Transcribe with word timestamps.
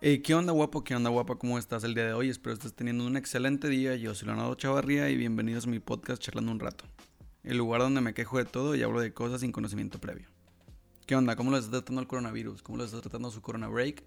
¿qué 0.00 0.34
onda 0.34 0.52
guapo? 0.52 0.84
¿Qué 0.84 0.94
onda 0.94 1.10
guapa? 1.10 1.36
¿Cómo 1.36 1.58
estás 1.58 1.82
el 1.82 1.94
día 1.94 2.06
de 2.06 2.12
hoy? 2.12 2.28
Espero 2.28 2.54
estés 2.54 2.72
teniendo 2.72 3.04
un 3.04 3.16
excelente 3.16 3.68
día. 3.68 3.96
Yo 3.96 4.14
soy 4.14 4.26
Leonardo 4.26 4.54
Chavarría 4.54 5.10
y 5.10 5.16
bienvenidos 5.16 5.66
a 5.66 5.70
mi 5.70 5.80
podcast 5.80 6.22
Charlando 6.22 6.52
un 6.52 6.60
Rato. 6.60 6.84
El 7.42 7.58
lugar 7.58 7.80
donde 7.80 8.00
me 8.00 8.14
quejo 8.14 8.38
de 8.38 8.44
todo 8.44 8.76
y 8.76 8.82
hablo 8.82 9.00
de 9.00 9.12
cosas 9.12 9.40
sin 9.40 9.50
conocimiento 9.50 9.98
previo. 9.98 10.28
¿Qué 11.06 11.16
onda? 11.16 11.34
¿Cómo 11.34 11.50
les 11.50 11.64
está 11.64 11.78
tratando 11.78 12.00
el 12.00 12.06
coronavirus? 12.06 12.62
¿Cómo 12.62 12.78
les 12.78 12.86
está 12.86 13.00
tratando 13.00 13.30
su 13.30 13.42
corona 13.42 13.66
break? 13.66 14.04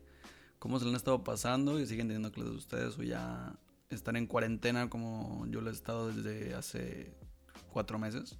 ¿Cómo 0.60 0.80
se 0.80 0.86
le 0.86 0.92
han 0.92 0.96
estado 0.96 1.24
pasando? 1.26 1.80
¿Y 1.80 1.86
siguen 1.86 2.08
teniendo 2.08 2.32
clases 2.32 2.54
ustedes 2.54 2.98
o 2.98 3.04
ya 3.04 3.54
están 3.90 4.16
en 4.16 4.28
cuarentena 4.28 4.90
como 4.90 5.46
yo 5.48 5.60
lo 5.60 5.70
he 5.70 5.74
estado 5.74 6.08
desde 6.08 6.54
hace 6.54 7.14
cuatro 7.74 8.00
meses? 8.00 8.38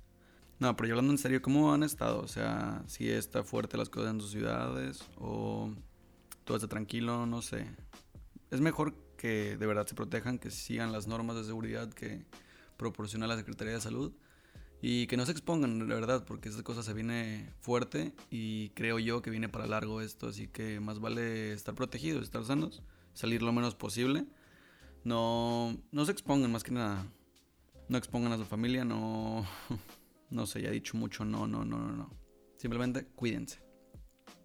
No, 0.60 0.74
pero 0.78 0.88
yo 0.88 0.94
hablando 0.94 1.12
en 1.12 1.18
serio, 1.18 1.42
¿cómo 1.42 1.74
han 1.74 1.84
estado? 1.84 2.22
O 2.22 2.28
sea, 2.28 2.84
si 2.88 3.10
está 3.10 3.44
fuerte 3.44 3.78
las 3.78 3.90
cosas 3.90 4.12
en 4.14 4.22
sus 4.22 4.32
ciudades 4.32 5.04
o 5.18 5.74
todo 6.44 6.58
está 6.58 6.68
tranquilo, 6.68 7.26
no 7.26 7.42
sé. 7.42 7.66
Es 8.50 8.62
mejor 8.62 8.96
que 9.18 9.58
de 9.58 9.66
verdad 9.66 9.88
se 9.88 9.96
protejan, 9.96 10.40
que 10.40 10.52
sigan 10.52 10.92
las 10.92 11.08
normas 11.08 11.36
de 11.36 11.44
seguridad 11.44 11.94
que 11.94 12.26
proporciona 12.78 13.28
la 13.28 13.38
Secretaría 13.38 13.74
de 13.74 13.82
Salud 13.82 14.14
y 14.82 15.06
que 15.06 15.16
no 15.16 15.26
se 15.26 15.32
expongan, 15.32 15.78
de 15.78 15.86
verdad, 15.86 16.26
porque 16.26 16.50
esta 16.50 16.64
cosa 16.64 16.82
se 16.82 16.94
viene 16.94 17.54
fuerte 17.60 18.14
y 18.32 18.70
creo 18.70 18.98
yo 18.98 19.22
que 19.22 19.30
viene 19.30 19.48
para 19.48 19.68
largo 19.68 20.02
esto, 20.02 20.28
así 20.28 20.48
que 20.48 20.80
más 20.80 21.00
vale 21.00 21.54
estar 21.54 21.76
protegidos, 21.76 22.24
estar 22.24 22.44
sanos, 22.44 22.82
salir 23.14 23.44
lo 23.44 23.52
menos 23.52 23.76
posible. 23.76 24.26
No, 25.04 25.78
no 25.92 26.06
se 26.06 26.12
expongan 26.12 26.52
más 26.52 26.64
que 26.64 26.72
nada. 26.72 27.06
No 27.90 27.98
expongan 27.98 28.32
a 28.32 28.38
su 28.38 28.46
familia, 28.46 28.84
no, 28.84 29.46
no 30.32 30.46
sé, 30.48 30.62
ya 30.64 30.70
he 30.70 30.74
dicho 30.74 30.98
mucho, 30.98 31.26
no, 31.26 31.46
no, 31.46 31.64
no, 31.64 31.78
no, 31.78 31.92
no. 31.92 32.10
Simplemente 32.58 33.06
cuídense. 33.06 33.71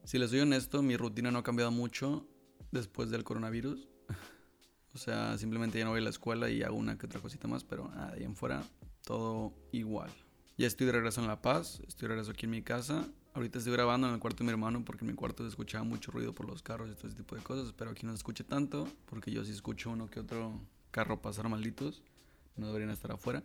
Si 0.06 0.18
les 0.18 0.30
soy 0.30 0.38
honesto, 0.38 0.82
mi 0.82 0.96
rutina 0.96 1.32
no 1.32 1.40
ha 1.40 1.42
cambiado 1.42 1.72
mucho 1.72 2.28
después 2.70 3.10
del 3.10 3.24
coronavirus. 3.24 3.88
o 4.94 4.98
sea, 4.98 5.36
simplemente 5.36 5.80
ya 5.80 5.84
no 5.84 5.90
voy 5.90 5.98
a 5.98 6.04
la 6.04 6.10
escuela 6.10 6.48
y 6.48 6.62
hago 6.62 6.76
una 6.76 6.96
que 6.96 7.06
otra 7.06 7.18
cosita 7.18 7.48
más, 7.48 7.64
pero 7.64 7.88
de 7.88 8.14
ahí 8.14 8.22
en 8.22 8.36
fuera 8.36 8.62
todo 9.04 9.52
igual. 9.72 10.08
Ya 10.56 10.68
estoy 10.68 10.86
de 10.86 10.92
regreso 10.92 11.20
en 11.20 11.26
La 11.26 11.42
Paz, 11.42 11.80
estoy 11.88 12.02
de 12.02 12.14
regreso 12.14 12.30
aquí 12.30 12.44
en 12.44 12.52
mi 12.52 12.62
casa. 12.62 13.04
Ahorita 13.34 13.58
estoy 13.58 13.72
grabando 13.72 14.06
en 14.06 14.14
el 14.14 14.20
cuarto 14.20 14.38
de 14.38 14.44
mi 14.44 14.50
hermano 14.50 14.84
porque 14.84 15.04
en 15.04 15.10
mi 15.10 15.16
cuarto 15.16 15.42
se 15.42 15.48
escuchaba 15.48 15.82
mucho 15.82 16.12
ruido 16.12 16.32
por 16.32 16.46
los 16.46 16.62
carros 16.62 16.88
y 16.88 16.94
todo 16.94 17.08
ese 17.08 17.16
tipo 17.16 17.34
de 17.34 17.42
cosas. 17.42 17.66
Espero 17.66 17.90
aquí 17.90 18.06
no 18.06 18.12
se 18.12 18.18
escuche 18.18 18.44
tanto 18.44 18.86
porque 19.06 19.32
yo 19.32 19.44
sí 19.44 19.50
escucho 19.50 19.90
uno 19.90 20.06
que 20.06 20.20
otro 20.20 20.52
carro 20.92 21.20
pasar 21.20 21.48
malditos. 21.48 22.04
No 22.54 22.68
deberían 22.68 22.90
estar 22.90 23.10
afuera. 23.10 23.42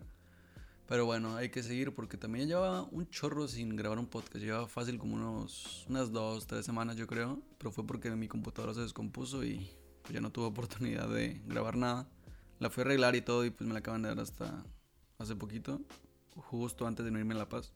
Pero 0.92 1.06
bueno, 1.06 1.36
hay 1.36 1.48
que 1.48 1.62
seguir 1.62 1.94
porque 1.94 2.18
también 2.18 2.48
llevaba 2.48 2.82
un 2.82 3.08
chorro 3.08 3.48
sin 3.48 3.76
grabar 3.76 3.98
un 3.98 4.04
podcast. 4.04 4.44
Llevaba 4.44 4.68
fácil 4.68 4.98
como 4.98 5.14
unos, 5.14 5.86
unas 5.88 6.12
dos, 6.12 6.46
tres 6.46 6.66
semanas 6.66 6.96
yo 6.96 7.06
creo. 7.06 7.40
Pero 7.56 7.70
fue 7.72 7.86
porque 7.86 8.10
mi 8.10 8.28
computadora 8.28 8.74
se 8.74 8.82
descompuso 8.82 9.42
y 9.42 9.70
pues 10.02 10.12
ya 10.12 10.20
no 10.20 10.30
tuve 10.30 10.48
oportunidad 10.48 11.08
de 11.08 11.40
grabar 11.46 11.78
nada. 11.78 12.10
La 12.58 12.68
fui 12.68 12.82
a 12.82 12.84
arreglar 12.84 13.16
y 13.16 13.22
todo 13.22 13.46
y 13.46 13.48
pues 13.48 13.66
me 13.66 13.72
la 13.72 13.78
acaban 13.78 14.02
de 14.02 14.10
dar 14.10 14.20
hasta 14.20 14.66
hace 15.16 15.34
poquito. 15.34 15.80
Justo 16.36 16.86
antes 16.86 17.06
de 17.06 17.10
no 17.10 17.18
irme 17.18 17.32
a 17.36 17.38
La 17.38 17.48
Paz. 17.48 17.72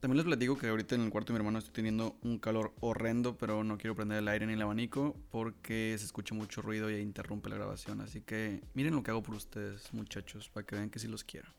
También 0.00 0.16
les 0.16 0.24
platico 0.24 0.56
que 0.56 0.68
ahorita 0.68 0.94
en 0.94 1.02
el 1.02 1.10
cuarto 1.10 1.34
de 1.34 1.38
mi 1.38 1.40
hermano 1.40 1.58
estoy 1.58 1.74
teniendo 1.74 2.16
un 2.22 2.38
calor 2.38 2.72
horrendo, 2.80 3.36
pero 3.36 3.62
no 3.62 3.76
quiero 3.76 3.94
prender 3.94 4.20
el 4.20 4.28
aire 4.28 4.46
ni 4.46 4.54
el 4.54 4.62
abanico 4.62 5.14
porque 5.30 5.94
se 5.98 6.06
escucha 6.06 6.34
mucho 6.34 6.62
ruido 6.62 6.90
y 6.90 6.98
interrumpe 6.98 7.50
la 7.50 7.56
grabación. 7.56 8.00
Así 8.00 8.22
que 8.22 8.62
miren 8.72 8.94
lo 8.94 9.02
que 9.02 9.10
hago 9.10 9.22
por 9.22 9.34
ustedes, 9.34 9.92
muchachos, 9.92 10.48
para 10.48 10.64
que 10.64 10.76
vean 10.76 10.88
que 10.88 10.98
sí 10.98 11.08
los 11.08 11.24
quiero. 11.24 11.52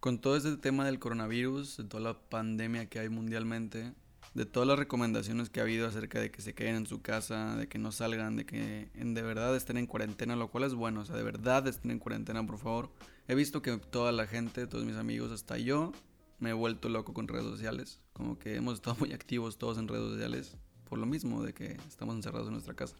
Con 0.00 0.20
todo 0.20 0.36
este 0.36 0.56
tema 0.56 0.86
del 0.86 1.00
coronavirus, 1.00 1.76
de 1.76 1.84
toda 1.84 2.00
la 2.00 2.20
pandemia 2.20 2.88
que 2.88 3.00
hay 3.00 3.08
mundialmente, 3.08 3.94
de 4.32 4.46
todas 4.46 4.68
las 4.68 4.78
recomendaciones 4.78 5.50
que 5.50 5.58
ha 5.58 5.64
habido 5.64 5.88
acerca 5.88 6.20
de 6.20 6.30
que 6.30 6.40
se 6.40 6.54
queden 6.54 6.76
en 6.76 6.86
su 6.86 7.02
casa, 7.02 7.56
de 7.56 7.66
que 7.66 7.80
no 7.80 7.90
salgan, 7.90 8.36
de 8.36 8.46
que 8.46 8.90
de 8.94 9.22
verdad 9.22 9.56
estén 9.56 9.76
en 9.76 9.88
cuarentena, 9.88 10.36
lo 10.36 10.52
cual 10.52 10.62
es 10.62 10.74
bueno, 10.74 11.00
o 11.00 11.04
sea, 11.04 11.16
de 11.16 11.24
verdad 11.24 11.66
estén 11.66 11.90
en 11.90 11.98
cuarentena, 11.98 12.46
por 12.46 12.58
favor. 12.58 12.92
He 13.26 13.34
visto 13.34 13.60
que 13.60 13.76
toda 13.76 14.12
la 14.12 14.28
gente, 14.28 14.68
todos 14.68 14.84
mis 14.84 14.94
amigos, 14.94 15.32
hasta 15.32 15.58
yo, 15.58 15.90
me 16.38 16.50
he 16.50 16.52
vuelto 16.52 16.88
loco 16.88 17.12
con 17.12 17.26
redes 17.26 17.46
sociales, 17.46 18.00
como 18.12 18.38
que 18.38 18.54
hemos 18.54 18.74
estado 18.74 18.96
muy 19.00 19.12
activos 19.12 19.58
todos 19.58 19.78
en 19.78 19.88
redes 19.88 20.12
sociales, 20.12 20.56
por 20.88 21.00
lo 21.00 21.06
mismo 21.06 21.42
de 21.42 21.54
que 21.54 21.76
estamos 21.88 22.14
encerrados 22.14 22.46
en 22.46 22.52
nuestra 22.52 22.74
casa, 22.74 22.94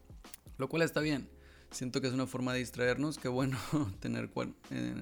lo 0.56 0.68
cual 0.68 0.82
está 0.82 0.98
bien. 0.98 1.28
Siento 1.70 2.00
que 2.00 2.06
es 2.06 2.14
una 2.14 2.26
forma 2.26 2.54
de 2.54 2.60
distraernos. 2.60 3.18
Qué 3.18 3.28
bueno 3.28 3.58
tener 4.00 4.30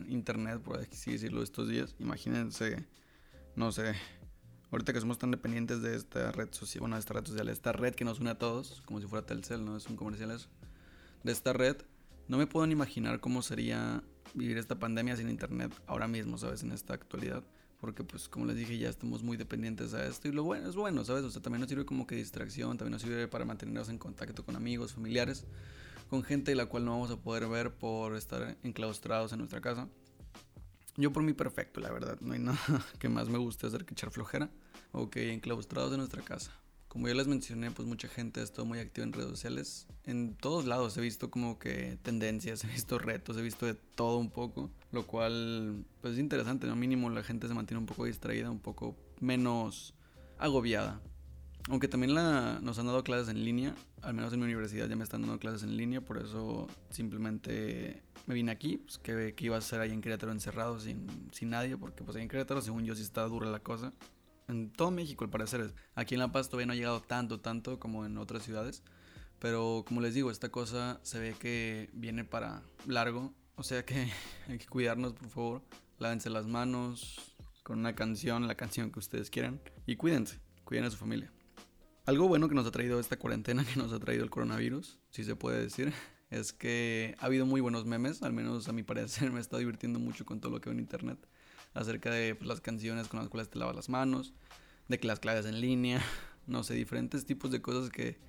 internet, 0.08 0.60
por 0.60 0.78
así 0.78 1.12
decirlo, 1.12 1.42
estos 1.42 1.68
días. 1.68 1.94
Imagínense, 2.00 2.84
no 3.54 3.70
sé, 3.70 3.94
ahorita 4.72 4.92
que 4.92 5.00
somos 5.00 5.18
tan 5.18 5.30
dependientes 5.30 5.80
de 5.80 5.94
esta 5.94 6.32
red 6.32 6.48
social, 6.52 6.80
bueno, 6.80 6.96
de 6.96 7.00
esta 7.00 7.14
red 7.14 7.24
social, 7.24 7.48
esta 7.48 7.72
red 7.72 7.94
que 7.94 8.04
nos 8.04 8.18
une 8.18 8.30
a 8.30 8.38
todos, 8.38 8.82
como 8.84 9.00
si 9.00 9.06
fuera 9.06 9.24
Telcel, 9.24 9.64
¿no? 9.64 9.76
Es 9.76 9.86
un 9.86 9.96
comercial 9.96 10.32
eso. 10.32 10.48
De 11.22 11.30
esta 11.30 11.52
red, 11.52 11.76
no 12.26 12.36
me 12.36 12.48
puedo 12.48 12.66
ni 12.66 12.72
imaginar 12.72 13.20
cómo 13.20 13.42
sería 13.42 14.02
vivir 14.34 14.58
esta 14.58 14.78
pandemia 14.78 15.16
sin 15.16 15.30
internet 15.30 15.72
ahora 15.86 16.08
mismo, 16.08 16.36
¿sabes? 16.36 16.64
En 16.64 16.72
esta 16.72 16.94
actualidad. 16.94 17.44
Porque, 17.80 18.02
pues, 18.02 18.28
como 18.28 18.46
les 18.46 18.56
dije, 18.56 18.76
ya 18.76 18.88
estamos 18.88 19.22
muy 19.22 19.36
dependientes 19.36 19.94
a 19.94 20.04
esto. 20.04 20.28
Y 20.28 20.32
lo 20.32 20.42
bueno 20.42 20.68
es 20.68 20.74
bueno, 20.74 21.04
¿sabes? 21.04 21.22
O 21.24 21.30
sea, 21.30 21.42
también 21.42 21.60
nos 21.60 21.68
sirve 21.68 21.84
como 21.84 22.06
que 22.06 22.16
distracción, 22.16 22.76
también 22.76 22.92
nos 22.92 23.02
sirve 23.02 23.28
para 23.28 23.44
mantenernos 23.44 23.88
en 23.90 23.98
contacto 23.98 24.44
con 24.44 24.56
amigos, 24.56 24.94
familiares 24.94 25.46
con 26.08 26.22
gente 26.22 26.54
la 26.54 26.66
cual 26.66 26.84
no 26.84 26.92
vamos 26.92 27.10
a 27.10 27.16
poder 27.16 27.48
ver 27.48 27.74
por 27.74 28.16
estar 28.16 28.56
enclaustrados 28.62 29.32
en 29.32 29.38
nuestra 29.38 29.60
casa. 29.60 29.88
Yo 30.96 31.12
por 31.12 31.22
mí 31.22 31.32
perfecto, 31.34 31.80
la 31.80 31.90
verdad. 31.90 32.18
No 32.20 32.32
hay 32.32 32.38
nada 32.40 32.58
que 32.98 33.08
más 33.08 33.28
me 33.28 33.38
guste 33.38 33.66
hacer 33.66 33.84
que 33.84 33.94
echar 33.94 34.10
flojera. 34.10 34.50
Ok, 34.92 35.16
enclaustrados 35.16 35.92
en 35.92 35.98
nuestra 35.98 36.22
casa. 36.22 36.52
Como 36.88 37.08
ya 37.08 37.14
les 37.14 37.26
mencioné, 37.26 37.70
pues 37.70 37.86
mucha 37.86 38.08
gente 38.08 38.40
ha 38.40 38.42
estado 38.42 38.64
muy 38.64 38.78
activa 38.78 39.06
en 39.06 39.12
redes 39.12 39.28
sociales. 39.28 39.86
En 40.04 40.34
todos 40.34 40.64
lados 40.64 40.96
he 40.96 41.02
visto 41.02 41.30
como 41.30 41.58
que 41.58 41.98
tendencias, 42.02 42.64
he 42.64 42.68
visto 42.68 42.98
retos, 42.98 43.36
he 43.36 43.42
visto 43.42 43.66
de 43.66 43.74
todo 43.74 44.16
un 44.16 44.30
poco. 44.30 44.70
Lo 44.92 45.06
cual, 45.06 45.84
pues 46.00 46.14
es 46.14 46.20
interesante, 46.20 46.66
¿no? 46.66 46.76
Mínimo 46.76 47.10
la 47.10 47.22
gente 47.22 47.48
se 47.48 47.54
mantiene 47.54 47.80
un 47.80 47.86
poco 47.86 48.06
distraída, 48.06 48.50
un 48.50 48.60
poco 48.60 48.96
menos 49.20 49.94
agobiada. 50.38 51.02
Aunque 51.68 51.88
también 51.88 52.14
la, 52.14 52.60
nos 52.62 52.78
han 52.78 52.86
dado 52.86 53.02
clases 53.02 53.28
en 53.28 53.44
línea, 53.44 53.74
al 54.02 54.14
menos 54.14 54.32
en 54.32 54.38
mi 54.38 54.44
universidad 54.44 54.88
ya 54.88 54.94
me 54.94 55.02
están 55.02 55.22
dando 55.22 55.38
clases 55.40 55.64
en 55.64 55.76
línea, 55.76 56.00
por 56.00 56.18
eso 56.18 56.68
simplemente 56.90 58.04
me 58.26 58.34
vine 58.34 58.52
aquí, 58.52 58.78
pues 58.78 58.98
que, 58.98 59.34
que 59.34 59.46
iba 59.46 59.56
a 59.56 59.60
ser 59.60 59.80
ahí 59.80 59.90
en 59.90 60.00
Querétaro 60.00 60.30
encerrado 60.30 60.78
sin, 60.78 61.08
sin 61.32 61.50
nadie, 61.50 61.76
porque 61.76 62.04
pues 62.04 62.16
ahí 62.16 62.22
en 62.22 62.28
Querétaro 62.28 62.60
según 62.62 62.84
yo 62.84 62.94
sí 62.94 63.02
está 63.02 63.24
dura 63.24 63.50
la 63.50 63.58
cosa. 63.58 63.92
En 64.46 64.70
todo 64.70 64.92
México 64.92 65.24
al 65.24 65.30
parecer, 65.30 65.74
aquí 65.96 66.14
en 66.14 66.20
La 66.20 66.30
Paz 66.30 66.48
todavía 66.48 66.66
no 66.66 66.72
ha 66.72 66.76
llegado 66.76 67.02
tanto, 67.02 67.40
tanto 67.40 67.80
como 67.80 68.06
en 68.06 68.16
otras 68.16 68.44
ciudades, 68.44 68.84
pero 69.40 69.84
como 69.88 70.00
les 70.00 70.14
digo, 70.14 70.30
esta 70.30 70.50
cosa 70.50 71.00
se 71.02 71.18
ve 71.18 71.34
que 71.36 71.90
viene 71.92 72.24
para 72.24 72.62
largo, 72.86 73.34
o 73.56 73.64
sea 73.64 73.84
que 73.84 74.08
hay 74.48 74.58
que 74.58 74.66
cuidarnos 74.66 75.14
por 75.14 75.28
favor, 75.28 75.62
lávense 75.98 76.30
las 76.30 76.46
manos 76.46 77.34
con 77.64 77.80
una 77.80 77.96
canción, 77.96 78.46
la 78.46 78.54
canción 78.54 78.92
que 78.92 79.00
ustedes 79.00 79.30
quieran, 79.30 79.60
y 79.84 79.96
cuídense, 79.96 80.38
cuiden 80.64 80.84
a 80.84 80.90
su 80.92 80.96
familia. 80.96 81.32
Algo 82.06 82.28
bueno 82.28 82.48
que 82.48 82.54
nos 82.54 82.64
ha 82.64 82.70
traído 82.70 83.00
esta 83.00 83.18
cuarentena, 83.18 83.64
que 83.74 83.80
nos 83.80 83.92
ha 83.92 83.98
traído 83.98 84.22
el 84.22 84.30
coronavirus, 84.30 85.00
si 85.10 85.24
se 85.24 85.34
puede 85.34 85.60
decir, 85.60 85.92
es 86.30 86.52
que 86.52 87.16
ha 87.18 87.26
habido 87.26 87.46
muy 87.46 87.60
buenos 87.60 87.84
memes, 87.84 88.22
al 88.22 88.32
menos 88.32 88.68
a 88.68 88.72
mi 88.72 88.84
parecer 88.84 89.30
me 89.32 89.40
estado 89.40 89.58
divirtiendo 89.58 89.98
mucho 89.98 90.24
con 90.24 90.40
todo 90.40 90.52
lo 90.52 90.60
que 90.60 90.70
veo 90.70 90.74
en 90.74 90.80
internet, 90.80 91.18
acerca 91.74 92.10
de 92.12 92.36
pues, 92.36 92.46
las 92.46 92.60
canciones 92.60 93.08
con 93.08 93.18
las 93.18 93.28
cuales 93.28 93.50
te 93.50 93.58
lavas 93.58 93.74
las 93.74 93.88
manos, 93.88 94.34
de 94.86 95.00
que 95.00 95.08
las 95.08 95.18
claves 95.18 95.46
en 95.46 95.60
línea, 95.60 96.00
no 96.46 96.62
sé, 96.62 96.74
diferentes 96.74 97.26
tipos 97.26 97.50
de 97.50 97.60
cosas 97.60 97.90
que, 97.90 98.20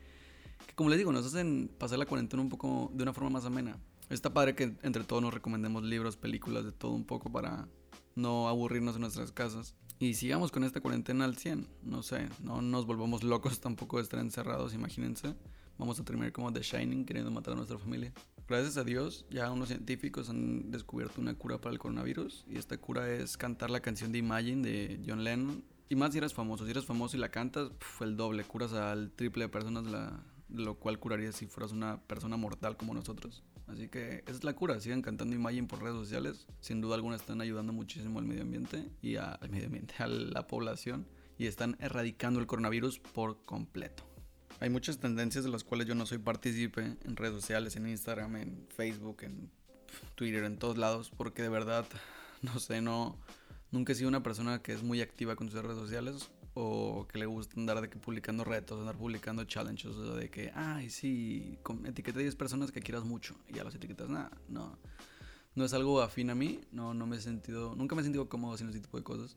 que, 0.66 0.74
como 0.74 0.90
les 0.90 0.98
digo, 0.98 1.12
nos 1.12 1.28
hacen 1.28 1.70
pasar 1.78 2.00
la 2.00 2.08
cuarentena 2.08 2.42
un 2.42 2.50
poco 2.50 2.92
de 2.96 3.04
una 3.04 3.14
forma 3.14 3.30
más 3.30 3.46
amena. 3.46 3.78
Está 4.10 4.34
padre 4.34 4.56
que 4.56 4.76
entre 4.82 5.04
todos 5.04 5.22
nos 5.22 5.36
recomendemos 5.36 5.84
libros, 5.84 6.18
películas, 6.18 6.66
de 6.66 6.72
todo 6.72 6.94
un 6.94 7.06
poco 7.06 7.32
para 7.32 7.68
no 8.16 8.48
aburrirnos 8.48 8.96
en 8.96 9.02
nuestras 9.02 9.32
casas. 9.32 9.76
Y 10.00 10.14
sigamos 10.14 10.52
con 10.52 10.64
esta 10.64 10.80
cuarentena 10.80 11.26
al 11.26 11.38
100. 11.38 11.68
No 11.82 12.04
sé, 12.04 12.30
no 12.44 12.62
nos 12.62 12.86
volvamos 12.86 13.24
locos 13.24 13.60
tampoco 13.60 13.98
de 13.98 14.04
estar 14.04 14.20
encerrados, 14.20 14.76
imagínense. 14.76 15.34
Vamos 15.80 16.00
a 16.00 16.04
terminar 16.04 16.32
como 16.32 16.54
The 16.54 16.62
Shining 16.62 17.06
queriendo 17.06 17.32
matar 17.32 17.54
a 17.54 17.56
nuestra 17.56 17.80
familia. 17.80 18.14
Gracias 18.48 18.78
a 18.78 18.84
Dios, 18.84 19.26
ya 19.30 19.52
unos 19.52 19.70
científicos 19.70 20.30
han 20.30 20.72
descubierto 20.72 21.20
una 21.20 21.34
cura 21.34 21.60
para 21.60 21.74
el 21.74 21.80
coronavirus. 21.80 22.46
Y 22.48 22.58
esta 22.58 22.78
cura 22.78 23.12
es 23.12 23.38
cantar 23.38 23.72
la 23.72 23.80
canción 23.80 24.12
de 24.12 24.20
Imagine 24.20 24.68
de 24.68 25.02
John 25.06 25.24
Lennon. 25.24 25.64
Y 25.90 25.96
más 25.96 26.12
si 26.12 26.20
eres 26.20 26.34
famoso, 26.34 26.66
si 26.66 26.72
eres 26.72 26.86
famoso 26.86 27.18
y 27.18 27.20
la 27.20 27.30
cantas, 27.30 27.72
el 28.00 28.18
doble, 28.18 28.44
curas 28.44 28.74
al 28.74 29.12
triple 29.12 29.46
de 29.46 29.50
personas, 29.50 29.86
la, 29.86 30.24
lo 30.50 30.76
cual 30.76 31.00
curaría 31.00 31.32
si 31.32 31.48
fueras 31.48 31.72
una 31.72 32.02
persona 32.02 32.38
mortal 32.38 32.78
como 32.78 32.94
nosotros. 32.94 33.44
Así 33.68 33.90
que 33.90 34.24
es 34.28 34.44
la 34.44 34.54
cura, 34.54 34.80
sigan 34.80 35.02
cantando 35.02 35.36
Imagine 35.36 35.68
por 35.68 35.82
redes 35.82 35.96
sociales. 35.96 36.48
Sin 36.62 36.82
duda 36.82 36.96
alguna 36.96 37.16
están 37.16 37.42
ayudando 37.42 37.74
muchísimo 37.74 38.20
al 38.20 38.26
medio 38.26 38.44
ambiente 38.44 38.90
y 39.02 39.18
a, 39.18 39.32
al 39.32 39.50
medio 39.50 39.68
ambiente, 39.68 39.96
a 40.00 40.08
la 40.08 40.48
población 40.48 41.06
y 41.38 41.46
están 41.46 41.78
erradicando 41.80 42.40
el 42.40 42.48
coronavirus 42.48 43.00
por 43.00 43.44
completo. 43.46 44.04
Hay 44.60 44.70
muchas 44.70 44.98
tendencias 44.98 45.44
de 45.44 45.52
las 45.52 45.64
cuales 45.64 45.88
yo 45.88 45.96
no 45.96 46.06
soy 46.06 46.18
partícipe 46.18 46.82
en 46.82 47.16
redes 47.16 47.36
sociales, 47.36 47.76
en 47.76 47.88
Instagram, 47.88 48.38
en 48.38 48.68
Facebook, 48.76 49.18
en 49.22 49.52
Twitter, 50.16 50.44
en 50.46 50.58
todos 50.58 50.78
lados, 50.78 51.12
porque 51.16 51.44
de 51.44 51.50
verdad, 51.50 51.86
no 52.42 52.60
sé, 52.60 52.82
no, 52.82 53.20
nunca 53.72 53.94
he 53.94 53.96
sido 53.96 54.10
una 54.10 54.24
persona 54.24 54.62
que 54.64 54.74
es 54.74 54.82
muy 54.82 55.02
activa 55.02 55.36
con 55.36 55.52
sus 55.52 55.62
redes 55.62 55.78
sociales 55.78 56.32
o 56.60 57.08
que 57.08 57.20
le 57.20 57.28
gusta 57.28 57.60
andar 57.60 57.80
de 57.82 57.90
que 57.90 58.00
publicando 58.00 58.44
retos, 58.44 58.80
andar 58.80 58.98
publicando 58.98 59.44
challenges, 59.44 59.96
o 59.96 60.06
sea, 60.06 60.16
de 60.16 60.30
que, 60.30 60.52
ay, 60.56 60.90
sí, 60.90 61.60
etiqueta 61.86 62.18
a 62.18 62.24
10 62.24 62.36
personas 62.36 62.72
que 62.72 62.82
quieras 62.82 63.04
mucho 63.04 63.36
y 63.48 63.54
ya 63.54 63.64
las 63.64 63.76
etiquetas, 63.76 64.10
nada, 64.10 64.32
no. 64.48 64.78
No 65.54 65.66
es 65.66 65.74
algo 65.74 66.02
afín 66.02 66.32
a 66.32 66.36
mí, 66.36 66.62
no, 66.72 66.94
no 66.96 67.06
me 67.06 67.18
he 67.18 67.22
sentido, 67.22 67.76
nunca 67.76 67.96
me 67.96 68.02
he 68.02 68.04
sentido 68.04 68.28
cómodo 68.28 68.56
haciendo 68.56 68.72
ese 68.72 68.82
tipo 68.82 68.98
de 68.98 69.04
cosas. 69.04 69.36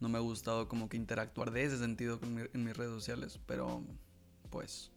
No 0.00 0.08
me 0.08 0.16
ha 0.16 0.20
gustado 0.20 0.68
como 0.68 0.88
que 0.88 0.96
interactuar 0.96 1.50
de 1.50 1.64
ese 1.64 1.78
sentido 1.78 2.18
en 2.22 2.64
mis 2.64 2.76
redes 2.76 2.92
sociales, 2.92 3.38
pero 3.46 3.82
pues 4.50 4.90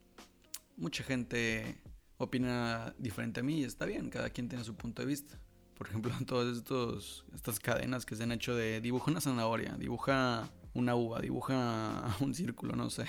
mucha 0.78 1.04
gente 1.04 1.78
opina 2.18 2.94
diferente 2.98 3.42
a 3.42 3.44
mí 3.44 3.60
y 3.60 3.64
está 3.64 3.86
bien, 3.86 4.10
cada 4.10 4.30
quien 4.30 4.48
tiene 4.48 4.64
su 4.64 4.76
punto 4.76 5.02
de 5.02 5.08
vista. 5.08 5.38
Por 5.78 5.88
ejemplo, 5.88 6.14
todas 6.26 6.56
estos, 6.56 7.26
estas 7.34 7.60
cadenas 7.60 8.06
que 8.06 8.16
se 8.16 8.24
han 8.24 8.32
hecho 8.32 8.56
de 8.56 8.80
dibuja 8.80 9.12
una 9.12 9.20
zanahoria, 9.20 9.76
dibuja 9.78 10.50
una 10.74 10.96
uva, 10.96 11.20
dibuja 11.20 12.16
un 12.20 12.34
círculo, 12.34 12.76
no 12.76 12.90
sé. 12.90 13.06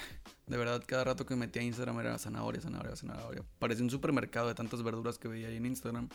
De 0.47 0.56
verdad, 0.56 0.82
cada 0.87 1.05
rato 1.05 1.26
que 1.26 1.37
metía 1.37 1.62
a 1.62 1.64
Instagram 1.64 2.00
era 2.00 2.19
zanahoria, 2.19 2.61
zanahoria, 2.61 2.97
zanahoria. 2.97 3.44
Parecía 3.59 3.85
un 3.85 3.91
supermercado 3.91 4.49
de 4.49 4.55
tantas 4.55 4.82
verduras 4.82 5.19
que 5.19 5.29
veía 5.29 5.49
ahí 5.49 5.56
en 5.56 5.67
Instagram. 5.67 6.09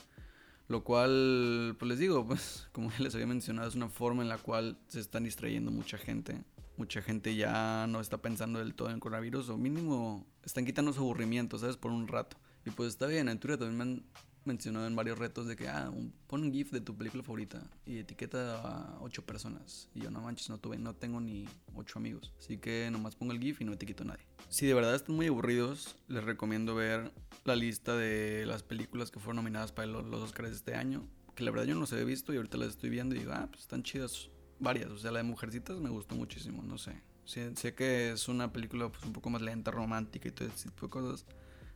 Lo 0.67 0.83
cual, 0.83 1.75
pues 1.79 1.89
les 1.89 1.99
digo, 1.99 2.25
pues 2.27 2.67
como 2.71 2.91
ya 2.91 2.99
les 2.99 3.13
había 3.15 3.27
mencionado, 3.27 3.67
es 3.67 3.75
una 3.75 3.89
forma 3.89 4.21
en 4.21 4.29
la 4.29 4.38
cual 4.38 4.77
se 4.88 4.99
están 4.99 5.23
distrayendo 5.23 5.71
mucha 5.71 5.97
gente. 5.97 6.44
Mucha 6.75 7.01
gente 7.01 7.35
ya 7.35 7.88
no 7.88 7.99
está 7.99 8.21
pensando 8.21 8.59
del 8.59 8.75
todo 8.75 8.91
en 8.91 8.99
coronavirus 8.99 9.49
o 9.49 9.57
mínimo 9.57 10.27
están 10.44 10.63
quitando 10.63 10.94
su 10.94 10.99
aburrimiento, 10.99 11.57
¿sabes? 11.57 11.75
Por 11.75 11.91
un 11.91 12.07
rato. 12.07 12.38
Y 12.65 12.69
pues 12.69 12.89
está 12.89 13.07
bien, 13.07 13.29
en 13.29 13.39
Twitter 13.39 13.57
también 13.57 13.77
me 13.77 13.83
han 13.83 14.03
mencionado 14.47 14.88
en 14.88 14.95
varios 14.95 15.19
retos 15.19 15.45
de 15.45 15.55
que, 15.55 15.67
ah, 15.67 15.91
pon 16.25 16.41
un 16.41 16.51
GIF 16.51 16.71
de 16.71 16.81
tu 16.81 16.97
película 16.97 17.21
favorita 17.21 17.61
y 17.85 17.99
etiqueta 17.99 18.61
a 18.61 19.01
ocho 19.01 19.23
personas. 19.25 19.89
Y 19.94 20.01
yo, 20.01 20.09
no 20.09 20.21
manches, 20.21 20.49
no, 20.49 20.57
tuve, 20.57 20.77
no 20.77 20.95
tengo 20.95 21.19
ni 21.19 21.45
ocho 21.75 21.99
amigos. 21.99 22.33
Así 22.39 22.57
que 22.57 22.89
nomás 22.91 23.15
pongo 23.15 23.33
el 23.33 23.39
GIF 23.39 23.61
y 23.61 23.65
no 23.65 23.73
etiqueto 23.73 24.03
a 24.03 24.07
nadie. 24.07 24.25
Si 24.49 24.65
de 24.65 24.73
verdad 24.73 24.95
están 24.95 25.15
muy 25.15 25.27
aburridos, 25.27 25.97
les 26.07 26.23
recomiendo 26.23 26.73
ver 26.73 27.11
la 27.44 27.55
lista 27.55 27.95
de 27.95 28.45
las 28.45 28.63
películas 28.63 29.11
que 29.11 29.19
fueron 29.19 29.38
nominadas 29.38 29.71
para 29.71 29.88
los, 29.88 30.05
Oscars 30.05 30.49
de 30.49 30.55
este 30.55 30.75
año. 30.75 31.07
Que 31.35 31.44
la 31.44 31.51
verdad 31.51 31.65
yo 31.65 31.75
no 31.75 31.81
los 31.81 31.94
he 31.94 32.03
visto 32.03 32.33
y 32.33 32.38
ahorita 32.38 32.57
las 32.57 32.69
estoy 32.69 32.89
viendo 32.89 33.13
y 33.13 33.19
digo, 33.19 33.33
ah, 33.33 33.47
pues 33.49 33.61
están 33.61 33.83
chidas 33.83 34.29
varias. 34.59 34.89
O 34.89 34.97
sea, 34.97 35.11
la 35.11 35.19
de 35.19 35.23
Mujercitas 35.23 35.79
me 35.79 35.89
gustó 35.89 36.15
muchísimo, 36.15 36.63
no 36.63 36.77
sé. 36.77 37.01
sé 37.25 37.75
que 37.75 38.11
es 38.11 38.27
una 38.27 38.51
película 38.51 38.89
pues 38.89 39.03
un 39.03 39.13
poco 39.13 39.29
más 39.29 39.41
lenta, 39.41 39.69
romántica 39.69 40.29
y 40.29 40.31
todo 40.31 40.47
ese 40.47 40.69
tipo 40.69 40.88
de 40.88 40.89
cosas. 40.89 41.25